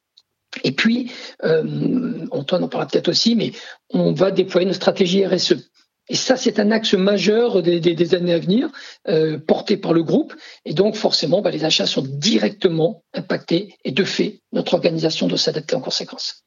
Et 0.63 0.73
puis, 0.73 1.11
euh, 1.45 2.27
Antoine 2.31 2.65
en 2.65 2.69
parlera 2.69 2.89
peut-être 2.89 3.09
aussi, 3.09 3.35
mais 3.35 3.53
on 3.91 4.13
va 4.13 4.31
déployer 4.31 4.67
une 4.67 4.75
stratégie 4.75 5.27
RSE. 5.27 5.71
Et 6.09 6.17
ça, 6.17 6.37
c'est 6.37 6.59
un 6.59 6.71
axe 6.73 6.95
majeur 6.95 7.63
des, 7.63 8.15
années 8.15 8.35
à 8.35 8.39
venir, 8.39 8.69
euh, 9.09 9.39
porté 9.39 9.77
par 9.77 9.93
le 9.93 10.03
groupe. 10.03 10.35
Et 10.65 10.75
donc, 10.75 10.97
forcément, 10.97 11.43
bah, 11.43 11.51
les 11.51 11.65
achats 11.65 11.87
sont 11.87 12.03
directement 12.03 13.05
impactés. 13.15 13.77
Et 13.85 13.93
de 13.93 14.05
fait, 14.05 14.41
notre 14.53 14.75
organisation 14.75 15.29
doit 15.29 15.39
s'adapter 15.39 15.77
en 15.77 15.81
conséquence. 15.81 16.45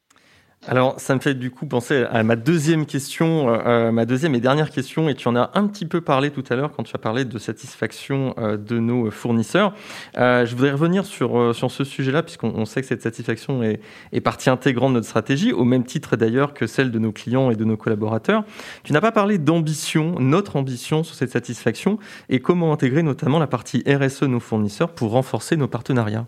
Alors, 0.68 1.00
ça 1.00 1.14
me 1.14 1.20
fait 1.20 1.36
du 1.36 1.52
coup 1.52 1.68
penser 1.68 2.06
à 2.10 2.24
ma 2.24 2.36
deuxième 2.36 2.88
question, 2.88 3.50
euh, 3.50 3.92
ma 3.92 4.06
deuxième 4.06 4.34
et 4.34 4.40
dernière 4.40 4.72
question, 4.72 5.08
et 5.08 5.14
tu 5.14 5.28
en 5.28 5.36
as 5.36 5.52
un 5.54 5.68
petit 5.68 5.86
peu 5.86 6.02
parlé 6.02 6.32
tout 6.32 6.44
à 6.50 6.56
l'heure 6.56 6.72
quand 6.72 6.82
tu 6.82 6.96
as 6.96 6.98
parlé 6.98 7.24
de 7.24 7.38
satisfaction 7.38 8.34
euh, 8.40 8.58
de 8.58 8.80
nos 8.80 9.12
fournisseurs. 9.12 9.76
Euh, 10.18 10.44
je 10.44 10.56
voudrais 10.56 10.72
revenir 10.72 11.06
sur, 11.06 11.38
euh, 11.38 11.54
sur 11.54 11.70
ce 11.70 11.84
sujet-là, 11.84 12.24
puisqu'on 12.24 12.66
sait 12.66 12.82
que 12.82 12.88
cette 12.88 13.04
satisfaction 13.04 13.62
est, 13.62 13.80
est, 14.12 14.22
partie 14.22 14.50
intégrante 14.50 14.90
de 14.90 14.96
notre 14.96 15.08
stratégie, 15.08 15.54
au 15.54 15.66
même 15.66 15.84
titre 15.84 16.16
d'ailleurs 16.16 16.56
que 16.56 16.66
celle 16.66 16.90
de 16.90 16.98
nos 16.98 17.12
clients 17.12 17.52
et 17.52 17.56
de 17.56 17.64
nos 17.64 17.78
collaborateurs. 17.78 18.44
Tu 18.84 18.92
n'as 18.92 19.02
pas 19.02 19.12
parlé 19.12 19.38
d'ambition, 19.38 20.16
notre 20.20 20.56
ambition 20.56 21.04
sur 21.04 21.16
cette 21.16 21.30
satisfaction, 21.32 22.00
et 22.30 22.40
comment 22.40 22.74
intégrer 22.74 23.04
notamment 23.04 23.38
la 23.38 23.48
partie 23.48 23.84
RSE 23.88 24.24
nos 24.24 24.40
fournisseurs 24.40 24.90
pour 24.90 25.12
renforcer 25.12 25.58
nos 25.58 25.68
partenariats. 25.68 26.26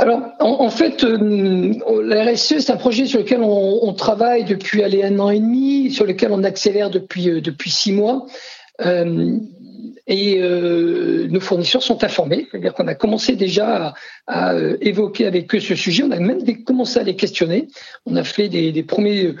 Alors, 0.00 0.22
en, 0.40 0.70
fait, 0.70 1.04
euh, 1.04 1.74
la 2.02 2.24
RSE, 2.24 2.60
c'est 2.60 2.70
un 2.70 2.78
projet 2.78 3.04
sur 3.04 3.18
lequel 3.18 3.40
on, 3.42 3.92
travaille 3.92 4.44
depuis 4.44 4.82
un 4.82 5.18
an 5.18 5.28
et 5.28 5.40
demi, 5.40 5.90
sur 5.90 6.06
lequel 6.06 6.32
on 6.32 6.42
accélère 6.42 6.88
depuis 6.88 7.28
euh, 7.28 7.42
depuis 7.42 7.68
six 7.68 7.92
mois. 7.92 8.24
Euh, 8.80 9.36
et 10.06 10.40
nos 10.40 11.38
fournisseurs 11.38 11.84
sont 11.84 12.02
informés, 12.02 12.48
c'est-à-dire 12.50 12.74
qu'on 12.74 12.88
a 12.88 12.96
commencé 12.96 13.36
déjà 13.36 13.94
à, 14.26 14.54
évoquer 14.80 15.26
avec 15.26 15.54
eux 15.54 15.60
ce 15.60 15.76
sujet, 15.76 16.02
on 16.02 16.10
a 16.10 16.18
même 16.18 16.42
commencé 16.64 16.98
à 16.98 17.04
les 17.04 17.14
questionner, 17.14 17.68
on 18.06 18.16
a 18.16 18.24
fait 18.24 18.48
des, 18.48 18.82
premiers 18.82 19.36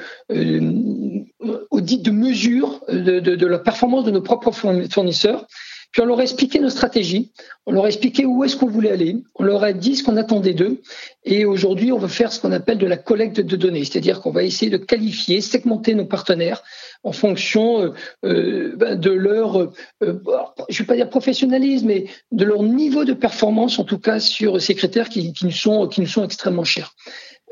audits 1.70 1.98
de 1.98 2.10
mesure 2.12 2.82
de, 2.88 3.46
la 3.46 3.58
performance 3.58 4.04
de 4.04 4.12
nos 4.12 4.22
propres 4.22 4.52
fournisseurs, 4.52 5.48
puis 5.92 6.02
on 6.02 6.04
leur 6.04 6.20
a 6.20 6.22
expliqué 6.22 6.60
nos 6.60 6.70
stratégies, 6.70 7.32
on 7.66 7.72
leur 7.72 7.84
a 7.84 7.88
expliqué 7.88 8.24
où 8.24 8.44
est-ce 8.44 8.56
qu'on 8.56 8.68
voulait 8.68 8.92
aller, 8.92 9.16
on 9.34 9.42
leur 9.42 9.64
a 9.64 9.72
dit 9.72 9.96
ce 9.96 10.04
qu'on 10.04 10.16
attendait 10.16 10.54
d'eux. 10.54 10.80
Et 11.24 11.44
aujourd'hui, 11.44 11.90
on 11.90 11.98
veut 11.98 12.08
faire 12.08 12.32
ce 12.32 12.40
qu'on 12.40 12.52
appelle 12.52 12.78
de 12.78 12.86
la 12.86 12.96
collecte 12.96 13.40
de 13.40 13.56
données, 13.56 13.84
c'est-à-dire 13.84 14.20
qu'on 14.20 14.30
va 14.30 14.44
essayer 14.44 14.70
de 14.70 14.76
qualifier, 14.76 15.40
segmenter 15.40 15.94
nos 15.94 16.04
partenaires 16.04 16.62
en 17.02 17.12
fonction 17.12 17.82
euh, 17.82 17.92
euh 18.24 18.76
ben, 18.76 18.94
de 18.94 19.10
leur, 19.10 19.58
euh, 19.58 20.22
je 20.68 20.78
vais 20.82 20.86
pas 20.86 20.96
dire 20.96 21.10
professionnalisme, 21.10 21.86
mais 21.86 22.06
de 22.30 22.44
leur 22.44 22.62
niveau 22.62 23.04
de 23.04 23.12
performance, 23.12 23.78
en 23.80 23.84
tout 23.84 23.98
cas 23.98 24.20
sur 24.20 24.60
ces 24.60 24.76
critères 24.76 25.08
qui, 25.08 25.32
nous 25.42 25.50
sont 25.50 25.88
qui 25.88 26.00
nous 26.00 26.06
sont 26.06 26.24
extrêmement 26.24 26.64
chers. 26.64 26.94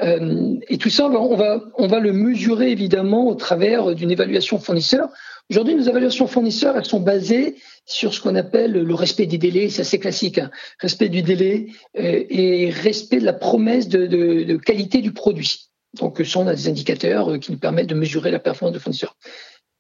Et 0.01 0.79
tout 0.79 0.91
ça, 0.91 1.07
on 1.09 1.35
va, 1.35 1.61
on 1.77 1.89
va 1.89 1.99
le 1.99 2.13
mesurer 2.13 2.71
évidemment 2.71 3.27
au 3.27 3.35
travers 3.35 3.97
d'une 3.97 4.13
évaluation 4.13 4.61
fournisseur. 4.61 5.09
Aujourd'hui, 5.51 5.75
nos 5.75 5.85
évaluations 5.85 6.27
fournisseurs, 6.27 6.77
elles 6.77 6.85
sont 6.85 7.01
basées 7.01 7.57
sur 7.87 8.13
ce 8.13 8.21
qu'on 8.21 8.35
appelle 8.35 8.73
le 8.73 8.95
respect 8.95 9.25
des 9.25 9.39
délais, 9.39 9.71
c'est 9.71 9.81
assez 9.81 9.99
classique, 9.99 10.37
hein. 10.37 10.51
respect 10.79 11.09
du 11.09 11.23
délai 11.23 11.69
euh, 11.99 12.25
et 12.29 12.69
respect 12.69 13.19
de 13.19 13.25
la 13.25 13.33
promesse 13.33 13.89
de, 13.89 14.57
qualité 14.57 15.01
du 15.01 15.13
produit. 15.13 15.71
Donc, 15.99 16.21
ça, 16.27 16.41
on 16.41 16.47
a 16.47 16.55
des 16.55 16.69
indicateurs 16.69 17.33
euh, 17.33 17.39
qui 17.39 17.51
nous 17.51 17.59
permettent 17.59 17.87
de 17.87 17.95
mesurer 17.95 18.31
la 18.31 18.39
performance 18.39 18.75
de 18.75 18.79
fournisseur. 18.79 19.17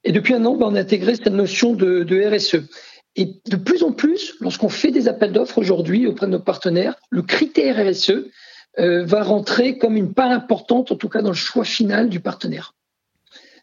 Et 0.04 0.12
depuis 0.12 0.32
un 0.32 0.46
an, 0.46 0.56
ben, 0.56 0.68
on 0.68 0.74
a 0.74 0.80
intégré 0.80 1.16
cette 1.16 1.26
notion 1.26 1.74
de, 1.74 2.34
RSE. 2.34 2.66
Et 3.16 3.34
de 3.46 3.56
plus 3.56 3.82
en 3.82 3.92
plus, 3.92 4.36
lorsqu'on 4.40 4.70
fait 4.70 4.90
des 4.90 5.06
appels 5.06 5.32
d'offres 5.32 5.58
aujourd'hui 5.58 6.06
auprès 6.06 6.26
de 6.26 6.32
nos 6.32 6.40
partenaires, 6.40 6.94
le 7.10 7.20
critère 7.20 7.76
RSE 7.86 8.12
euh, 8.78 9.04
va 9.04 9.22
rentrer 9.22 9.76
comme 9.76 9.98
une 9.98 10.14
part 10.14 10.30
importante, 10.30 10.92
en 10.92 10.96
tout 10.96 11.10
cas 11.10 11.20
dans 11.20 11.30
le 11.30 11.34
choix 11.34 11.64
final 11.64 12.08
du 12.08 12.20
partenaire. 12.20 12.74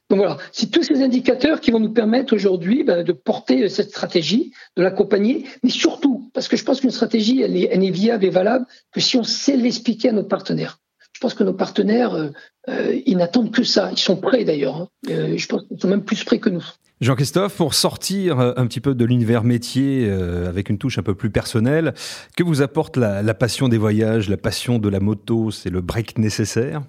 Donc 0.09 0.19
voilà, 0.19 0.37
c'est 0.51 0.69
tous 0.69 0.83
ces 0.83 1.01
indicateurs 1.01 1.59
qui 1.59 1.71
vont 1.71 1.79
nous 1.79 1.91
permettre 1.91 2.35
aujourd'hui 2.35 2.83
ben, 2.83 3.03
de 3.03 3.11
porter 3.11 3.67
cette 3.69 3.89
stratégie, 3.89 4.51
de 4.77 4.83
l'accompagner, 4.83 5.45
mais 5.63 5.71
surtout, 5.71 6.29
parce 6.33 6.47
que 6.47 6.57
je 6.57 6.63
pense 6.63 6.81
qu'une 6.81 6.91
stratégie, 6.91 7.41
elle 7.41 7.57
est, 7.57 7.69
elle 7.71 7.83
est, 7.83 7.89
viable 7.89 8.23
et 8.25 8.29
valable 8.29 8.65
que 8.93 8.99
si 8.99 9.17
on 9.17 9.23
sait 9.23 9.57
l'expliquer 9.57 10.09
à 10.09 10.11
nos 10.11 10.23
partenaires. 10.23 10.79
Je 11.13 11.19
pense 11.21 11.33
que 11.33 11.43
nos 11.43 11.53
partenaires, 11.53 12.13
euh, 12.13 12.29
euh 12.69 12.99
ils 13.05 13.17
n'attendent 13.17 13.51
que 13.51 13.63
ça. 13.63 13.89
Ils 13.91 13.97
sont 13.97 14.17
prêts 14.17 14.43
d'ailleurs. 14.43 14.75
Hein. 14.75 14.87
Euh, 15.09 15.37
je 15.37 15.47
pense 15.47 15.63
qu'ils 15.63 15.79
sont 15.79 15.87
même 15.87 16.03
plus 16.03 16.23
prêts 16.23 16.39
que 16.39 16.49
nous. 16.49 16.65
Jean-Christophe, 17.01 17.55
pour 17.55 17.73
sortir 17.73 18.39
euh, 18.39 18.53
un 18.57 18.67
petit 18.67 18.81
peu 18.81 18.93
de 18.93 19.05
l'univers 19.05 19.43
métier 19.43 20.09
avec 20.09 20.69
une 20.69 20.77
touche 20.77 20.99
un 20.99 21.03
peu 21.03 21.15
plus 21.15 21.29
personnelle, 21.29 21.93
que 22.35 22.43
vous 22.43 22.61
apporte 22.61 22.97
la, 22.97 23.23
la 23.23 23.33
passion 23.33 23.69
des 23.69 23.77
voyages, 23.77 24.29
la 24.29 24.37
passion 24.37 24.77
de 24.77 24.89
la 24.89 24.99
moto? 24.99 25.51
C'est 25.51 25.69
le 25.69 25.81
break 25.81 26.17
nécessaire? 26.17 26.83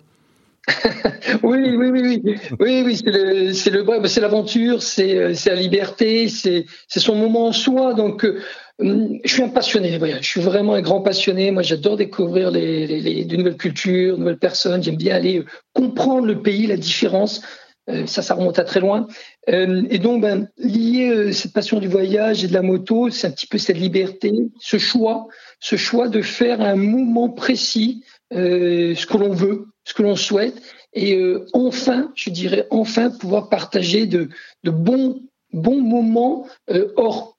oui, 1.46 1.76
oui, 1.76 1.90
oui, 1.90 2.20
oui, 2.24 2.34
oui, 2.58 2.82
oui, 2.84 2.96
c'est 2.96 3.10
le, 3.12 3.52
c'est 3.52 3.70
le, 3.70 4.08
c'est 4.08 4.20
l'aventure, 4.20 4.82
c'est, 4.82 5.32
c'est 5.34 5.50
la 5.50 5.56
liberté, 5.56 6.28
c'est, 6.28 6.66
c'est 6.88 6.98
son 6.98 7.14
moment 7.14 7.46
en 7.46 7.52
soi. 7.52 7.94
Donc, 7.94 8.24
euh, 8.24 8.40
je 8.80 9.32
suis 9.32 9.44
un 9.44 9.48
passionné. 9.48 9.96
Je 10.20 10.26
suis 10.26 10.40
vraiment 10.40 10.74
un 10.74 10.82
grand 10.82 11.02
passionné. 11.02 11.52
Moi, 11.52 11.62
j'adore 11.62 11.96
découvrir 11.96 12.50
les, 12.50 12.86
les, 12.86 13.24
de 13.24 13.36
nouvelles 13.36 13.56
cultures, 13.56 14.14
de 14.14 14.20
nouvelles 14.20 14.38
personnes. 14.38 14.82
J'aime 14.82 14.96
bien 14.96 15.14
aller 15.14 15.38
euh, 15.38 15.44
comprendre 15.72 16.26
le 16.26 16.42
pays, 16.42 16.66
la 16.66 16.76
différence. 16.76 17.42
Euh, 17.88 18.06
ça, 18.06 18.22
ça 18.22 18.34
remonte 18.34 18.58
à 18.58 18.64
très 18.64 18.80
loin. 18.80 19.06
et 19.46 20.00
donc, 20.00 20.22
ben, 20.22 20.48
lier 20.58 21.32
cette 21.32 21.52
passion 21.52 21.78
du 21.78 21.86
voyage 21.86 22.42
et 22.42 22.48
de 22.48 22.54
la 22.54 22.62
moto, 22.62 23.08
c'est 23.10 23.28
un 23.28 23.30
petit 23.30 23.46
peu 23.46 23.58
cette 23.58 23.78
liberté, 23.78 24.32
ce 24.58 24.78
choix, 24.78 25.28
ce 25.60 25.76
choix 25.76 26.08
de 26.08 26.22
faire 26.22 26.60
un 26.60 26.74
mouvement 26.74 27.28
précis, 27.28 28.02
ce 28.32 29.06
que 29.06 29.16
l'on 29.16 29.32
veut, 29.32 29.66
ce 29.84 29.94
que 29.94 30.02
l'on 30.02 30.16
souhaite, 30.16 30.60
et 30.96 31.14
euh, 31.14 31.46
enfin, 31.52 32.10
je 32.14 32.30
dirais 32.30 32.66
enfin 32.70 33.10
pouvoir 33.10 33.50
partager 33.50 34.06
de, 34.06 34.30
bons, 34.64 35.20
moments 35.52 36.46
euh, 36.70 36.92
hors, 36.96 37.36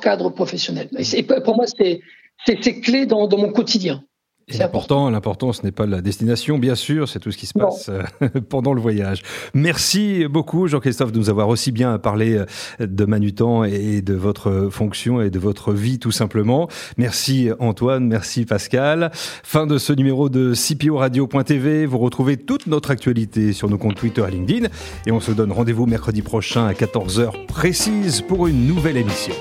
cadre 0.00 0.30
professionnel. 0.30 0.88
Et 1.14 1.22
pour 1.22 1.54
moi, 1.54 1.66
c'est 1.66 2.80
clé 2.80 3.04
dans, 3.06 3.28
dans 3.28 3.38
mon 3.38 3.52
quotidien. 3.52 4.02
C'est 4.48 4.62
important, 4.62 5.08
l'important, 5.08 5.54
ce 5.54 5.62
n'est 5.62 5.72
pas 5.72 5.86
la 5.86 6.02
destination, 6.02 6.58
bien 6.58 6.74
sûr, 6.74 7.08
c'est 7.08 7.18
tout 7.18 7.30
ce 7.32 7.38
qui 7.38 7.46
se 7.46 7.54
passe 7.54 7.88
euh, 7.88 8.02
pendant 8.48 8.74
le 8.74 8.80
voyage. 8.80 9.22
Merci 9.54 10.26
beaucoup, 10.28 10.68
Jean-Christophe, 10.68 11.12
de 11.12 11.18
nous 11.18 11.30
avoir 11.30 11.48
aussi 11.48 11.72
bien 11.72 11.98
parlé 11.98 12.36
euh, 12.36 12.86
de 12.86 13.04
Manutan 13.06 13.64
et 13.64 14.02
de 14.02 14.14
votre 14.14 14.68
fonction 14.70 15.22
et 15.22 15.30
de 15.30 15.38
votre 15.38 15.72
vie, 15.72 15.98
tout 15.98 16.10
simplement. 16.10 16.68
Merci, 16.98 17.50
Antoine, 17.58 18.06
merci, 18.06 18.44
Pascal. 18.44 19.10
Fin 19.14 19.66
de 19.66 19.78
ce 19.78 19.94
numéro 19.94 20.28
de 20.28 20.52
CPO 20.52 20.98
Radio.tv. 20.98 21.86
Vous 21.86 21.98
retrouvez 21.98 22.36
toute 22.36 22.66
notre 22.66 22.90
actualité 22.90 23.54
sur 23.54 23.70
nos 23.70 23.78
comptes 23.78 23.96
Twitter 23.96 24.24
et 24.28 24.30
LinkedIn. 24.30 24.68
Et 25.06 25.12
on 25.12 25.20
se 25.20 25.32
donne 25.32 25.52
rendez-vous 25.52 25.86
mercredi 25.86 26.20
prochain 26.20 26.66
à 26.66 26.72
14h 26.72 27.46
précise 27.46 28.20
pour 28.20 28.46
une 28.46 28.66
nouvelle 28.66 28.98
émission 28.98 29.34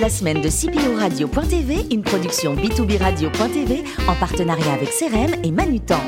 la 0.00 0.08
semaine 0.08 0.40
de 0.40 0.48
CPO 0.48 0.98
Radio.tv, 0.98 1.86
une 1.90 2.02
production 2.02 2.54
B2B 2.54 2.98
Radio.tv 2.98 3.84
en 4.08 4.14
partenariat 4.14 4.72
avec 4.72 4.88
CRM 4.88 5.34
et 5.44 5.50
Manutan. 5.50 6.00